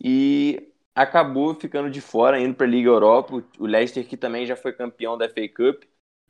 [0.01, 3.43] e acabou ficando de fora, indo para a Liga Europa.
[3.59, 5.83] O Leicester, que também já foi campeão da FA Cup,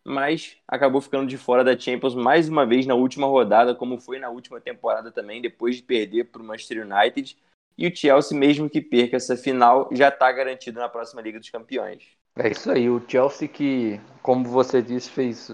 [0.03, 4.19] mas acabou ficando de fora da Champions mais uma vez na última rodada, como foi
[4.19, 7.35] na última temporada também, depois de perder para o Manchester United.
[7.77, 11.49] E o Chelsea, mesmo que perca essa final, já está garantido na próxima Liga dos
[11.49, 12.03] Campeões.
[12.37, 15.51] É isso aí, o Chelsea que, como você disse, fez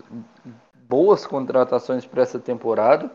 [0.88, 3.10] boas contratações para essa temporada.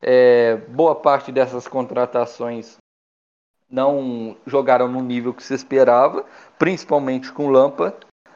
[0.00, 2.76] É, boa parte dessas contratações
[3.70, 6.24] não jogaram no nível que se esperava,
[6.58, 7.94] principalmente com Lampa.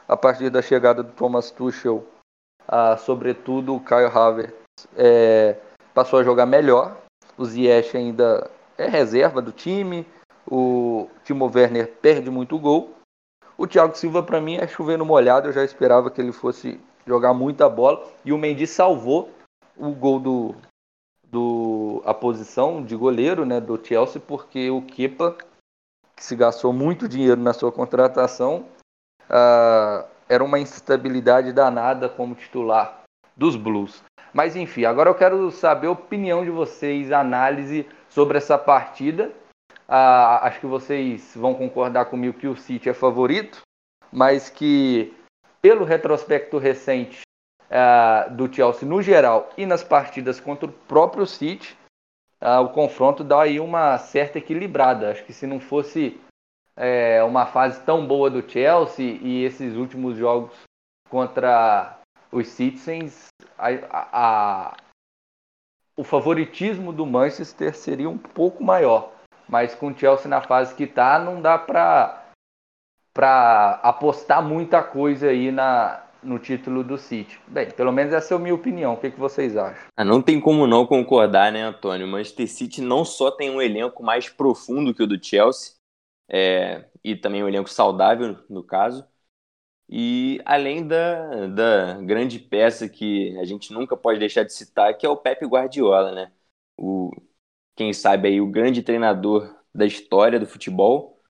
[0.09, 2.05] A partir da chegada do Thomas Tuchel,
[2.99, 4.53] sobretudo o Kyle Havertz
[4.97, 5.57] é,
[5.95, 6.97] passou a jogar melhor.
[7.39, 10.07] O Ziyech ainda é reserva do time.
[10.47, 12.95] O Timo Werner perde muito gol.
[13.57, 15.49] O Thiago Silva, para mim, é chovendo molhado.
[15.49, 18.05] Eu já esperava que ele fosse jogar muita bola.
[18.25, 19.31] E o Mendy salvou
[19.77, 20.55] o gol do,
[21.33, 25.35] do a posição de goleiro né, do Chelsea, porque o Kepa,
[26.15, 28.67] que se gastou muito dinheiro na sua contratação,
[29.31, 33.03] uh, era uma instabilidade danada como titular
[33.35, 34.05] dos Blues.
[34.33, 39.33] Mas enfim, agora eu quero saber a opinião de vocês, análise sobre essa partida.
[39.89, 43.63] Uh, acho que vocês vão concordar comigo que o City é favorito,
[44.13, 45.15] mas que
[45.63, 47.23] pelo retrospecto recente
[47.73, 51.77] uh, do Chelsea no geral e nas partidas contra o próprio City,
[52.41, 55.11] uh, o confronto dá aí uma certa equilibrada.
[55.11, 56.21] Acho que se não fosse
[56.77, 60.53] é, uma fase tão boa do Chelsea e esses últimos jogos
[61.09, 61.99] contra
[62.31, 64.77] os Citizens, a, a, a,
[65.97, 69.13] o favoritismo do Manchester seria um pouco maior.
[69.49, 72.23] Mas com o Chelsea na fase que está, não dá para
[73.83, 77.39] apostar muita coisa aí na, no título do City.
[77.49, 78.95] Bem, pelo menos essa é a minha opinião.
[78.95, 79.87] O que, que vocês acham?
[79.97, 82.07] Ah, não tem como não concordar, né, Antônio?
[82.07, 85.75] Manchester City não só tem um elenco mais profundo que o do Chelsea,
[86.29, 89.07] é, e também um elenco saudável, no caso,
[89.89, 95.05] e além da, da grande peça que a gente nunca pode deixar de citar, que
[95.05, 96.33] é o Pepe Guardiola, né?
[96.79, 97.11] O,
[97.77, 101.21] quem sabe aí o grande treinador da história do futebol,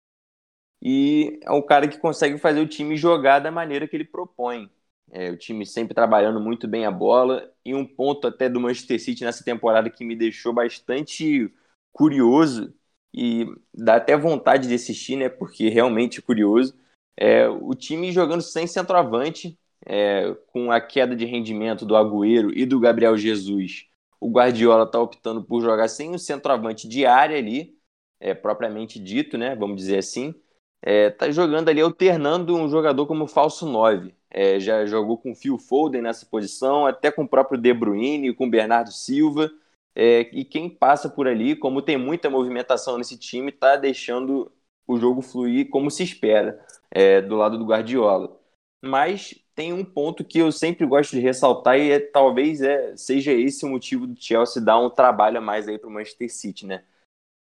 [0.81, 4.71] e é um cara que consegue fazer o time jogar da maneira que ele propõe.
[5.13, 7.53] É, o time sempre trabalhando muito bem a bola.
[7.65, 11.53] E um ponto até do Manchester City nessa temporada que me deixou bastante
[11.93, 12.75] curioso
[13.15, 15.29] e dá até vontade de assistir, né?
[15.29, 16.75] Porque realmente é curioso.
[17.17, 22.65] É, o time jogando sem centroavante, é, com a queda de rendimento do Agüero e
[22.65, 23.87] do Gabriel Jesus.
[24.19, 27.77] O Guardiola está optando por jogar sem o centroavante de área ali,
[28.21, 29.55] é, propriamente dito, né?
[29.57, 30.35] Vamos dizer assim
[30.83, 34.15] é, tá jogando ali, alternando um jogador como falso 9.
[34.35, 38.35] É, já jogou com o Phil Foden nessa posição, até com o próprio De Bruyne,
[38.35, 39.51] com o Bernardo Silva.
[39.95, 44.51] É, e quem passa por ali, como tem muita movimentação nesse time, está deixando
[44.87, 48.41] o jogo fluir como se espera é, do lado do Guardiola.
[48.83, 53.33] Mas tem um ponto que eu sempre gosto de ressaltar e é, talvez é, seja
[53.33, 56.67] esse o motivo do Chelsea dar um trabalho a mais aí para o Manchester City,
[56.67, 56.85] né?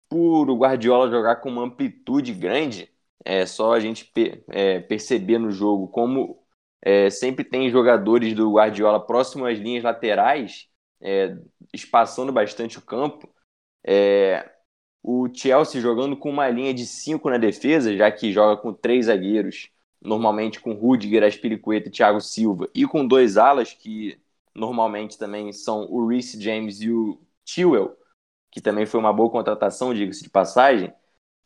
[0.09, 2.89] Por o Guardiola jogar com uma amplitude grande,
[3.25, 4.11] é só a gente
[4.49, 6.42] é, perceber no jogo como
[6.83, 10.67] é, sempre tem jogadores do Guardiola próximo às linhas laterais,
[11.01, 11.37] é,
[11.73, 13.33] espaçando bastante o campo.
[13.85, 14.51] É,
[15.01, 19.05] o Chelsea jogando com uma linha de cinco na defesa, já que joga com três
[19.05, 19.69] zagueiros,
[20.01, 24.19] normalmente com Rudiger, Aspiricueta e Thiago Silva, e com dois alas, que
[24.53, 27.97] normalmente também são o Reece James e o Chilwell,
[28.51, 30.93] que também foi uma boa contratação, diga-se de passagem,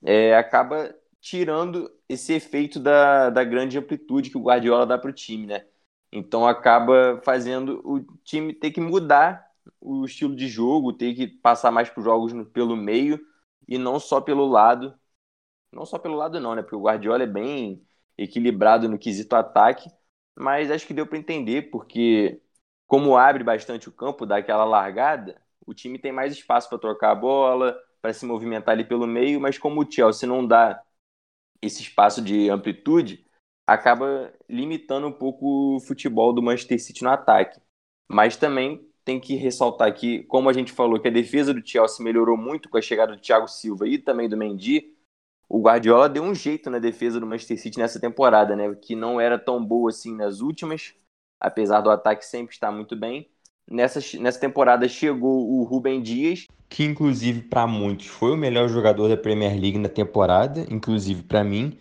[0.03, 5.13] é, acaba tirando esse efeito da, da grande amplitude que o Guardiola dá para o
[5.13, 5.65] time, né?
[6.11, 9.45] Então acaba fazendo o time ter que mudar
[9.79, 13.19] o estilo de jogo, ter que passar mais para os jogos no, pelo meio
[13.67, 14.97] e não só pelo lado.
[15.71, 16.61] Não só pelo lado não, né?
[16.61, 17.85] Porque o Guardiola é bem
[18.17, 19.89] equilibrado no quesito ataque,
[20.35, 22.41] mas acho que deu para entender, porque
[22.87, 27.11] como abre bastante o campo, dá aquela largada, o time tem mais espaço para trocar
[27.11, 30.81] a bola, para se movimentar ali pelo meio, mas como o Chelsea não dá
[31.61, 33.25] esse espaço de amplitude
[33.65, 37.59] acaba limitando um pouco o futebol do Manchester City no ataque.
[38.09, 42.03] Mas também tem que ressaltar que, como a gente falou, que a defesa do Chelsea
[42.03, 44.93] melhorou muito com a chegada do Thiago Silva e também do Mendy,
[45.49, 48.75] o Guardiola deu um jeito na defesa do Manchester City nessa temporada, né?
[48.75, 50.93] Que não era tão boa assim nas últimas,
[51.39, 53.29] apesar do ataque sempre estar muito bem.
[53.69, 59.09] Nessa, nessa temporada chegou o Rubem Dias, que inclusive para muitos foi o melhor jogador
[59.09, 61.77] da Premier League na temporada, inclusive para mim.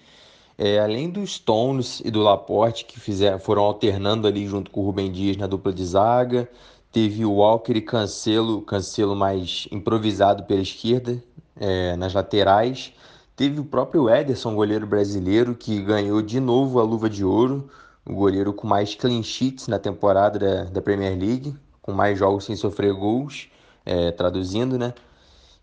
[0.58, 4.84] É, além dos Stones e do Laporte, que fizeram, foram alternando ali junto com o
[4.84, 6.48] Rubem Dias na dupla de zaga.
[6.90, 11.22] Teve o Walker e Cancelo, Cancelo mais improvisado pela esquerda,
[11.60, 12.92] é, nas laterais.
[13.36, 17.68] Teve o próprio Ederson, goleiro brasileiro, que ganhou de novo a luva de ouro,
[18.04, 21.54] o goleiro com mais clean sheets na temporada da, da Premier League,
[21.86, 23.48] com mais jogos sem sofrer gols,
[23.84, 24.92] é, traduzindo, né?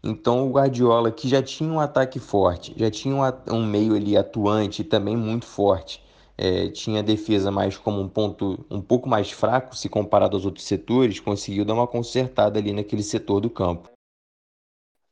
[0.02, 4.18] Então o Guardiola, que já tinha um ataque forte, já tinha um, um meio ali
[4.18, 6.04] atuante e também muito forte,
[6.38, 10.46] é, tinha a defesa mais como um ponto um pouco mais fraco se comparado aos
[10.46, 13.92] outros setores, conseguiu dar uma consertada ali naquele setor do campo.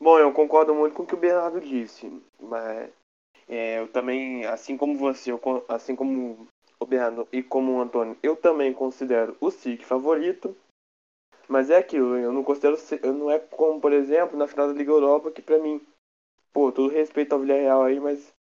[0.02, 2.90] Bom, eu concordo muito com o que o Bernardo disse, mas
[3.48, 6.48] é, eu também, assim como você, eu, assim como
[6.80, 10.56] o Bernardo e como o Antônio, eu também considero o SIC favorito,
[11.48, 14.74] mas é aquilo, eu não considero, eu não é como, por exemplo, na final da
[14.74, 15.82] Liga Europa, que pra mim,
[16.54, 18.34] pô, todo respeito ao Villarreal aí, mas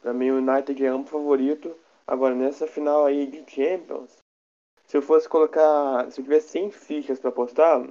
[0.00, 1.76] pra mim o United é amplo favorito.
[2.06, 4.18] Agora, nessa final aí de Champions,
[4.86, 7.84] se eu fosse colocar, se eu tivesse 100 fichas para apostar,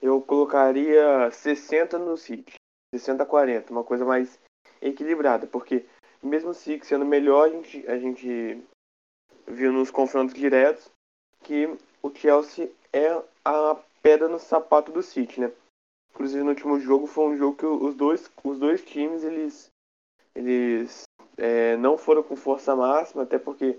[0.00, 2.54] eu colocaria 60 no City.
[2.94, 4.38] 60 a 40, uma coisa mais
[4.80, 5.86] equilibrada, porque
[6.22, 8.62] mesmo o City sendo melhor, a gente, a gente
[9.46, 10.90] viu nos confrontos diretos
[11.42, 11.66] que
[12.02, 15.52] o Chelsea é a pedra no sapato do City, né?
[16.12, 19.70] Inclusive no último jogo foi um jogo que os dois, os dois times eles,
[20.34, 21.04] eles
[21.38, 23.78] é, não foram com força máxima, até porque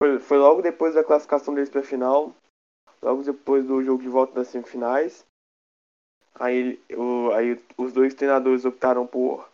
[0.00, 2.34] foi, foi logo depois da classificação deles para a final,
[3.00, 5.24] logo depois do jogo de volta das semifinais.
[6.34, 9.48] Aí, o, aí os dois treinadores optaram por,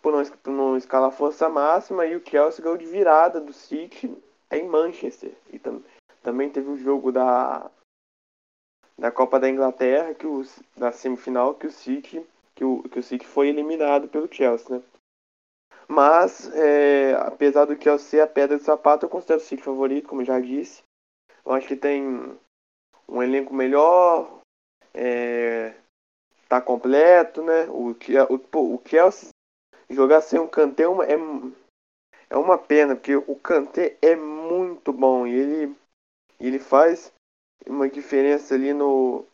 [0.00, 4.14] por, não, por não escalar força máxima e o Chelsea ganhou de virada do City
[4.50, 5.32] em Manchester.
[5.50, 5.82] E tam,
[6.22, 7.70] também teve o jogo da,
[8.98, 13.02] da Copa da Inglaterra, que os, da semifinal, que o City, que o, que o
[13.02, 14.82] City foi eliminado pelo Chelsea, né?
[15.88, 20.08] Mas, é, apesar do Chelsea ser a pedra de sapato, eu considero o City favorito,
[20.08, 20.82] como já disse.
[21.44, 22.38] Eu acho que tem
[23.08, 24.40] um elenco melhor,
[24.94, 25.74] é,
[26.48, 27.66] tá completo, né?
[27.68, 29.30] O, o, o Chelsea
[29.90, 31.18] jogar sem o Kanté é é,
[32.30, 35.76] é uma pena, porque o Kanté é muito bom e ele,
[36.46, 37.12] ele faz
[37.66, 39.24] uma diferença ali no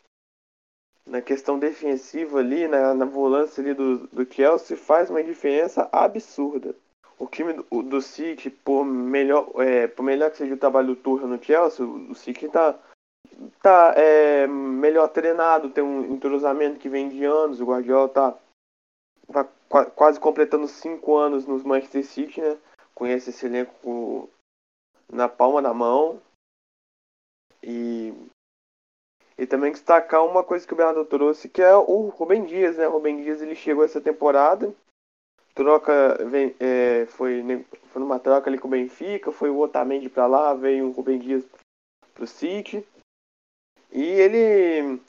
[1.06, 6.74] na questão defensiva ali, na, na volância ali do, do Chelsea, faz uma diferença absurda.
[7.18, 10.96] O time do, do City, por melhor, é, por melhor que seja o trabalho do
[10.96, 12.78] Turra no Chelsea, o City tá
[13.62, 17.60] tá é, melhor treinado, tem um entrosamento que vem de anos.
[17.60, 18.38] O Guardiola tá,
[19.32, 19.44] tá
[19.94, 22.56] quase completando cinco anos nos Manchester City, né?
[22.94, 24.28] Conhece esse elenco
[25.10, 26.20] na palma da mão.
[27.62, 28.12] E,
[29.36, 32.88] e também destacar uma coisa que o Bernardo trouxe, que é o Rubem Dias, né?
[32.88, 34.74] O Rubem Dias ele chegou essa temporada,
[35.54, 37.42] troca, vem, é, foi,
[37.88, 41.18] foi numa troca ali com o Benfica, foi o Otamendi para lá, veio o Rubem
[41.18, 41.44] Dias
[42.14, 42.86] pro City.
[43.90, 45.00] E ele.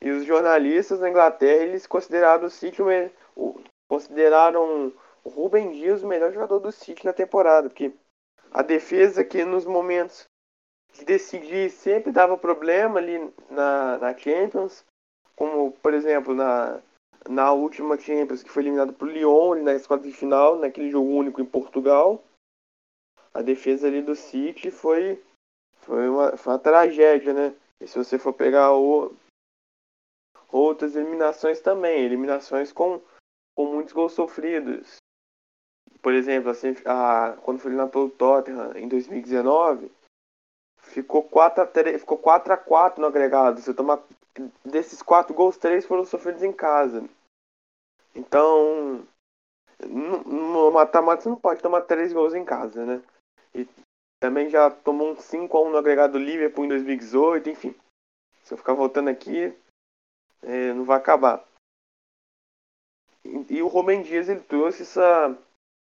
[0.00, 6.06] E os jornalistas na Inglaterra, eles consideraram o City o, consideraram o Ruben Dias o
[6.06, 7.92] melhor jogador do City na temporada, porque
[8.50, 10.28] a defesa que nos momentos
[10.94, 13.18] de decidir sempre dava problema ali
[13.50, 14.84] na, na Champions,
[15.36, 16.80] como por exemplo na,
[17.28, 21.40] na última Champions que foi eliminado por Lyon na quartas de final, naquele jogo único
[21.40, 22.22] em Portugal.
[23.32, 25.22] A defesa ali do City foi
[25.78, 27.54] foi uma, foi uma tragédia, né?
[27.80, 29.14] E se você for pegar o,
[30.50, 33.02] outras eliminações também, eliminações com,
[33.56, 34.96] com muitos gols sofridos.
[36.00, 39.90] Por exemplo, assim, a, quando foi eliminado pelo Tottenham em 2019,
[40.94, 43.60] ficou 4 a 3, ficou 4 a 4 no agregado.
[43.60, 44.02] Você toma
[44.64, 47.04] desses quatro gols, três foram sofridos em casa.
[48.14, 49.06] Então,
[49.88, 53.02] no mata-mata você não pode tomar três gols em casa, né?
[53.52, 53.68] E
[54.20, 57.74] também já tomou um 5 a 1 no agregado do Liverpool em 2018, enfim.
[58.44, 59.52] Se eu ficar voltando aqui,
[60.42, 61.44] é, não vai acabar.
[63.24, 65.36] E, e o Rubem Dias ele trouxe essa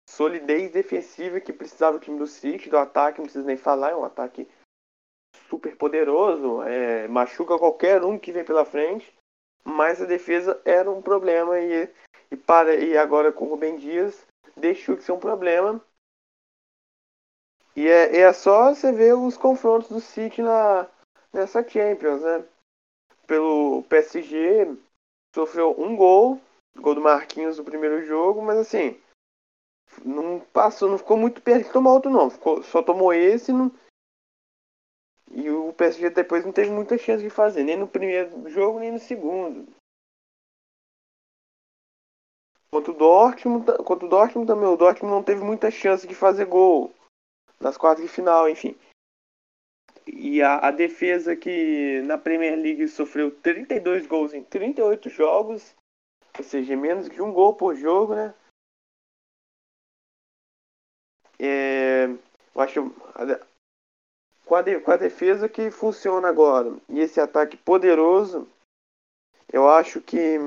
[0.09, 3.97] solidez defensiva que precisava o time do City, do ataque, não precisa nem falar, é
[3.97, 4.49] um ataque
[5.49, 9.13] super poderoso, é, machuca qualquer um que vem pela frente,
[9.65, 11.89] mas a defesa era um problema e,
[12.31, 14.27] e, para, e agora com o Rubem Dias
[14.57, 15.81] deixou de ser um problema.
[17.75, 20.89] E é, é só você ver os confrontos do City na,
[21.33, 22.45] nessa Champions, né?
[23.27, 24.77] Pelo PSG,
[25.35, 26.41] sofreu um gol,
[26.77, 28.99] gol do Marquinhos no primeiro jogo, mas assim,
[30.05, 33.67] não passou, não ficou muito perto de tomar outro não, ficou, só tomou esse não,
[33.67, 33.86] e o
[35.77, 39.67] PSG depois não teve muita chance de fazer, nem no primeiro jogo, nem no segundo.
[42.71, 46.93] Contra o Dortmund, o Dortmund também, o Dortmund não teve muita chance de fazer gol
[47.61, 48.77] nas quartas de final, enfim.
[50.07, 55.75] E a, a defesa que na Premier League sofreu 32 gols em 38 jogos,
[56.39, 58.35] ou seja, menos que um gol por jogo, né?
[61.39, 62.07] É,
[62.55, 62.95] eu acho
[64.47, 68.49] com a, de, com a defesa que funciona agora e esse ataque poderoso,
[69.53, 70.39] eu acho que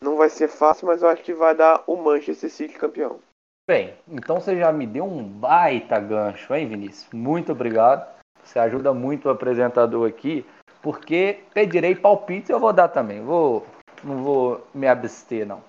[0.00, 3.18] não vai ser fácil, mas eu acho que vai dar o Manchester City campeão.
[3.66, 7.10] Bem, então você já me deu um baita gancho, hein, Vinícius?
[7.12, 8.14] Muito obrigado.
[8.42, 10.44] Você ajuda muito o apresentador aqui,
[10.82, 13.22] porque pedirei palpite eu vou dar também.
[13.22, 13.64] Vou,
[14.02, 15.64] não vou me abster, não.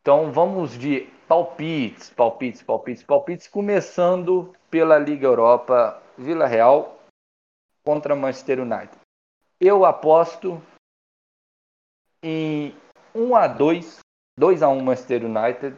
[0.00, 6.98] Então vamos de palpites, palpites, palpites, palpites, começando pela Liga Europa, Vila Real
[7.84, 8.96] contra Manchester United.
[9.60, 10.62] Eu aposto
[12.22, 12.74] em
[13.14, 13.98] 1 a 2,
[14.38, 15.76] 2 a 1 Manchester United,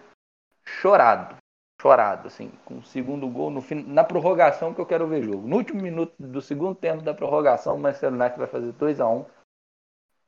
[0.64, 1.36] chorado,
[1.82, 5.48] chorado, assim, com o segundo gol no fim, na prorrogação que eu quero ver jogo.
[5.48, 9.08] No último minuto do segundo tempo da prorrogação, o Manchester United vai fazer 2 a
[9.08, 9.26] 1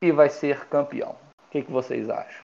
[0.01, 1.15] e vai ser campeão.
[1.47, 2.41] O que, que vocês acham?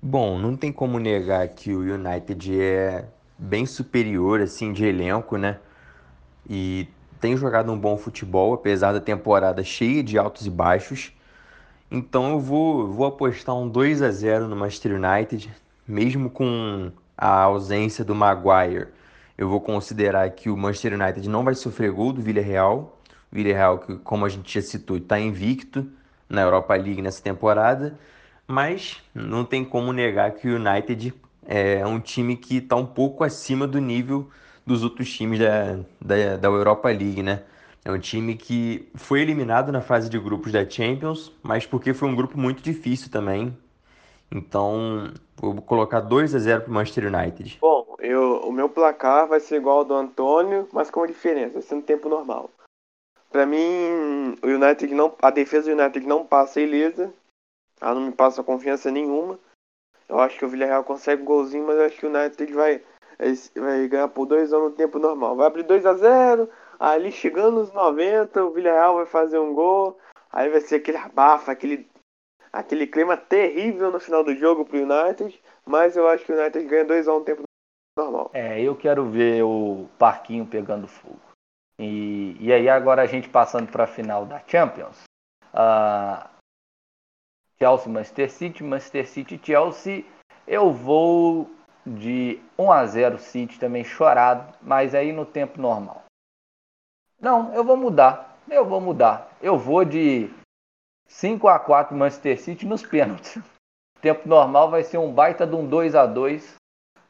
[0.00, 3.08] Bom, não tem como negar que o United é
[3.38, 5.58] bem superior assim de elenco, né?
[6.48, 6.88] E
[7.20, 11.12] tem jogado um bom futebol, apesar da temporada cheia de altos e baixos.
[11.90, 15.50] Então eu vou, vou apostar um 2 a 0 no Manchester United,
[15.86, 18.88] mesmo com a ausência do Maguire.
[19.36, 22.98] Eu vou considerar que o Manchester United não vai sofrer gol do Villarreal.
[23.32, 25.86] O Villarreal, que, como a gente já citou, está invicto
[26.28, 27.98] na Europa League nessa temporada.
[28.46, 31.14] Mas não tem como negar que o United
[31.46, 34.28] é um time que está um pouco acima do nível
[34.66, 37.42] dos outros times da, da, da Europa League, né?
[37.84, 42.08] É um time que foi eliminado na fase de grupos da Champions, mas porque foi
[42.08, 43.54] um grupo muito difícil também.
[44.32, 47.58] Então, vou colocar 2 a 0 para o Manchester United.
[47.60, 51.60] Bom, eu, o meu placar vai ser igual ao do Antônio, mas com uma diferença,
[51.74, 52.50] no tempo normal.
[53.30, 57.12] Para mim, o United não, a defesa do United não passa ilesa.
[57.80, 59.38] Ela não me passa confiança nenhuma.
[60.08, 62.82] Eu acho que o Villarreal consegue um golzinho, mas eu acho que o United vai,
[63.56, 65.36] vai ganhar por 2 anos no tempo normal.
[65.36, 66.48] Vai abrir 2 a 0
[66.78, 69.98] Ali chegando nos 90, o Villarreal vai fazer um gol.
[70.32, 71.88] Aí vai ser aquele abafa, aquele,
[72.52, 75.40] aquele clima terrível no final do jogo pro United.
[75.64, 77.42] Mas eu acho que o United ganha 2x1 no tempo
[77.96, 78.30] normal.
[78.34, 81.20] É, eu quero ver o parquinho pegando fogo.
[81.78, 85.04] E, e aí agora a gente passando para a final da Champions.
[85.52, 86.33] Uh,
[87.64, 90.04] Chelsea, Manchester City, Manchester City, Chelsea.
[90.46, 91.50] Eu vou
[91.86, 96.04] de 1 a 0 City também chorado, mas aí no tempo normal.
[97.18, 98.38] Não, eu vou mudar.
[98.50, 99.34] Eu vou mudar.
[99.40, 100.30] Eu vou de
[101.08, 103.42] 5 a 4 Manchester City nos pênaltis.
[104.02, 106.56] Tempo normal vai ser um baita de um 2 a 2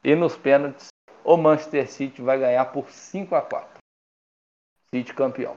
[0.05, 0.87] e nos pênaltis
[1.25, 3.69] o Manchester City vai ganhar por 5 a 4.
[4.95, 5.57] City campeão.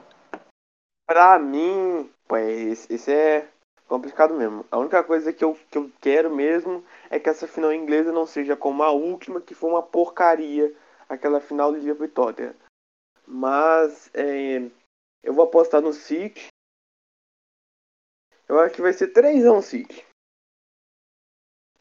[1.06, 3.48] Pra mim, pois, isso é
[3.88, 4.66] complicado mesmo.
[4.70, 8.26] A única coisa que eu, que eu quero mesmo é que essa final inglesa não
[8.26, 10.76] seja como a última, que foi uma porcaria,
[11.08, 12.56] aquela final do Liverpool e Tottenham.
[13.26, 14.70] Mas é,
[15.24, 16.48] eu vou apostar no City.
[18.48, 20.06] Eu acho que vai ser 3x1 City.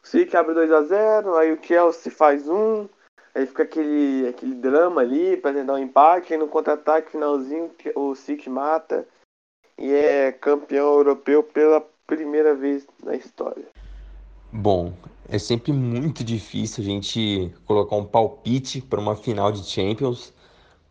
[0.03, 2.89] O City abre 2x0, aí o Chelsea faz um.
[3.33, 6.33] Aí fica aquele, aquele drama ali para tentar um empate.
[6.33, 9.07] Aí no contra-ataque finalzinho o City mata.
[9.77, 13.65] E é campeão europeu pela primeira vez na história.
[14.51, 14.93] Bom,
[15.27, 20.33] é sempre muito difícil a gente colocar um palpite para uma final de Champions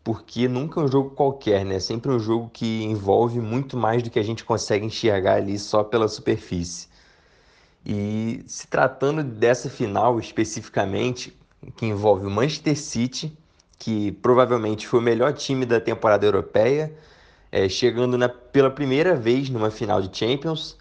[0.05, 1.75] porque nunca é um jogo qualquer, né?
[1.75, 5.59] É sempre um jogo que envolve muito mais do que a gente consegue enxergar ali
[5.59, 6.87] só pela superfície.
[7.85, 11.37] E se tratando dessa final especificamente,
[11.77, 13.37] que envolve o Manchester City,
[13.81, 16.97] que provavelmente foi o melhor time da temporada europeia,
[17.51, 20.77] é, chegando na, pela primeira vez numa final de Champions,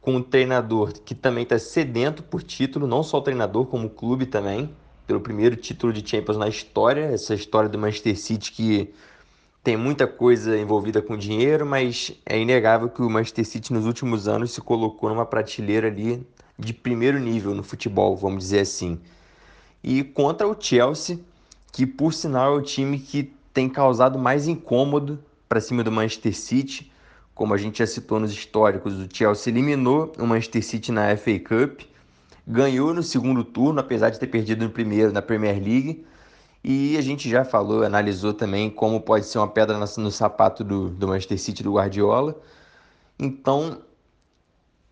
[0.00, 3.90] com um treinador que também está sedento por título, não só o treinador, como o
[3.90, 4.74] clube também
[5.06, 8.94] pelo primeiro título de Champions na história, essa história do Manchester City que
[9.62, 14.26] tem muita coisa envolvida com dinheiro, mas é inegável que o Manchester City nos últimos
[14.26, 16.26] anos se colocou numa prateleira ali
[16.58, 18.98] de primeiro nível no futebol, vamos dizer assim.
[19.82, 21.18] e contra o Chelsea,
[21.72, 26.36] que por sinal é o time que tem causado mais incômodo para cima do Manchester
[26.36, 26.89] City.
[27.40, 31.38] Como a gente já citou nos históricos, o Chelsea eliminou o Manchester City na FA
[31.38, 31.80] Cup,
[32.46, 36.04] ganhou no segundo turno, apesar de ter perdido no primeiro na Premier League.
[36.62, 40.90] E a gente já falou, analisou também como pode ser uma pedra no sapato do,
[40.90, 42.38] do Manchester City do Guardiola.
[43.18, 43.80] Então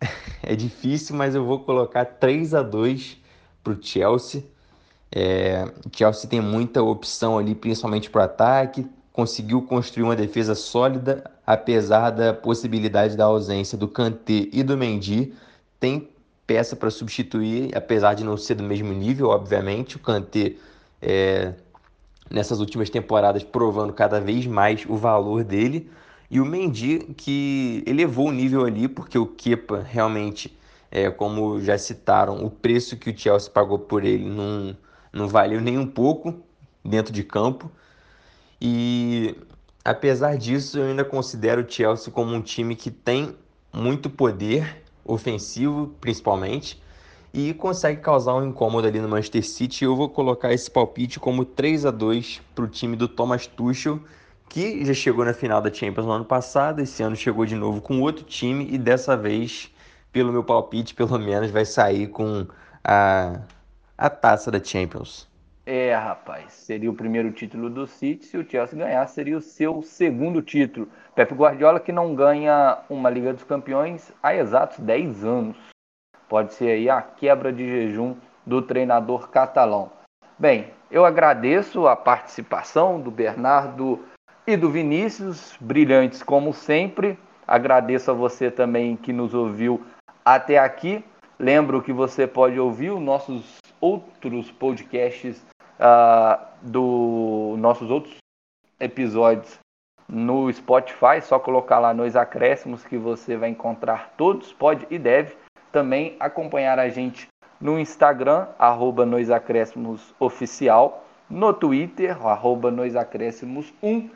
[0.41, 3.15] é difícil, mas eu vou colocar 3 a 2
[3.63, 4.43] para o Chelsea.
[5.11, 8.87] É, Chelsea tem muita opção ali, principalmente para o ataque.
[9.19, 15.33] Conseguiu construir uma defesa sólida, apesar da possibilidade da ausência do Kanté e do Mendy.
[15.77, 16.07] Tem
[16.47, 19.97] peça para substituir, apesar de não ser do mesmo nível, obviamente.
[19.97, 20.53] O Kanté,
[21.01, 21.53] é,
[22.31, 25.91] nessas últimas temporadas, provando cada vez mais o valor dele.
[26.31, 30.57] E o Mendy, que elevou o nível ali, porque o Kepa realmente,
[30.89, 34.77] é, como já citaram, o preço que o Chelsea pagou por ele não,
[35.11, 36.33] não valeu nem um pouco
[36.85, 37.69] dentro de campo.
[38.61, 39.35] E
[39.83, 43.35] apesar disso, eu ainda considero o Chelsea como um time que tem
[43.71, 46.81] muito poder ofensivo, principalmente,
[47.33, 49.85] e consegue causar um incômodo ali no Manchester City.
[49.85, 53.99] Eu vou colocar esse palpite como 3 a 2 para o time do Thomas Tuchel
[54.49, 57.79] que já chegou na final da Champions no ano passado, esse ano chegou de novo
[57.79, 59.71] com outro time e dessa vez,
[60.11, 62.47] pelo meu palpite, pelo menos vai sair com
[62.83, 63.41] a,
[63.95, 65.28] a taça da Champions.
[65.71, 69.83] É, rapaz, seria o primeiro título do City, se o Chelsea ganhar, seria o seu
[69.83, 70.87] segundo título.
[71.13, 75.57] Pepe Guardiola que não ganha uma Liga dos Campeões há exatos 10 anos.
[76.27, 78.15] Pode ser aí a quebra de jejum
[78.47, 79.91] do treinador catalão.
[80.39, 84.03] Bem, eu agradeço a participação do Bernardo
[84.47, 87.15] e do Vinícius, brilhantes como sempre.
[87.47, 89.85] Agradeço a você também que nos ouviu
[90.25, 91.05] até aqui.
[91.37, 95.45] Lembro que você pode ouvir os nossos outros podcasts
[95.79, 98.17] uh, do nossos outros
[98.79, 99.57] episódios
[100.07, 105.37] no Spotify, só colocar lá nos acréscimos que você vai encontrar todos, pode e deve
[105.71, 107.27] também acompanhar a gente
[107.61, 109.05] no Instagram, arroba
[111.29, 114.09] no Twitter, arroba nos acréscimos 1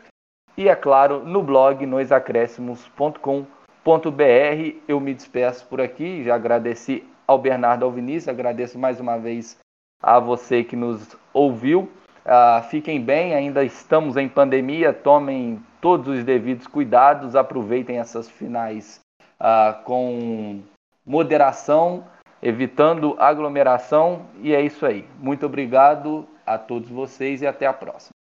[0.56, 4.78] e, é claro, no blog noisacréscimos.com.br.
[4.88, 9.58] Eu me despeço por aqui, já agradeci ao Bernardo Alvinício, agradeço mais uma vez
[10.02, 11.90] a você que nos ouviu.
[12.26, 19.02] Uh, fiquem bem, ainda estamos em pandemia, tomem todos os devidos cuidados, aproveitem essas finais
[19.42, 20.62] uh, com
[21.06, 22.06] moderação,
[22.42, 25.06] evitando aglomeração, e é isso aí.
[25.20, 28.13] Muito obrigado a todos vocês e até a próxima.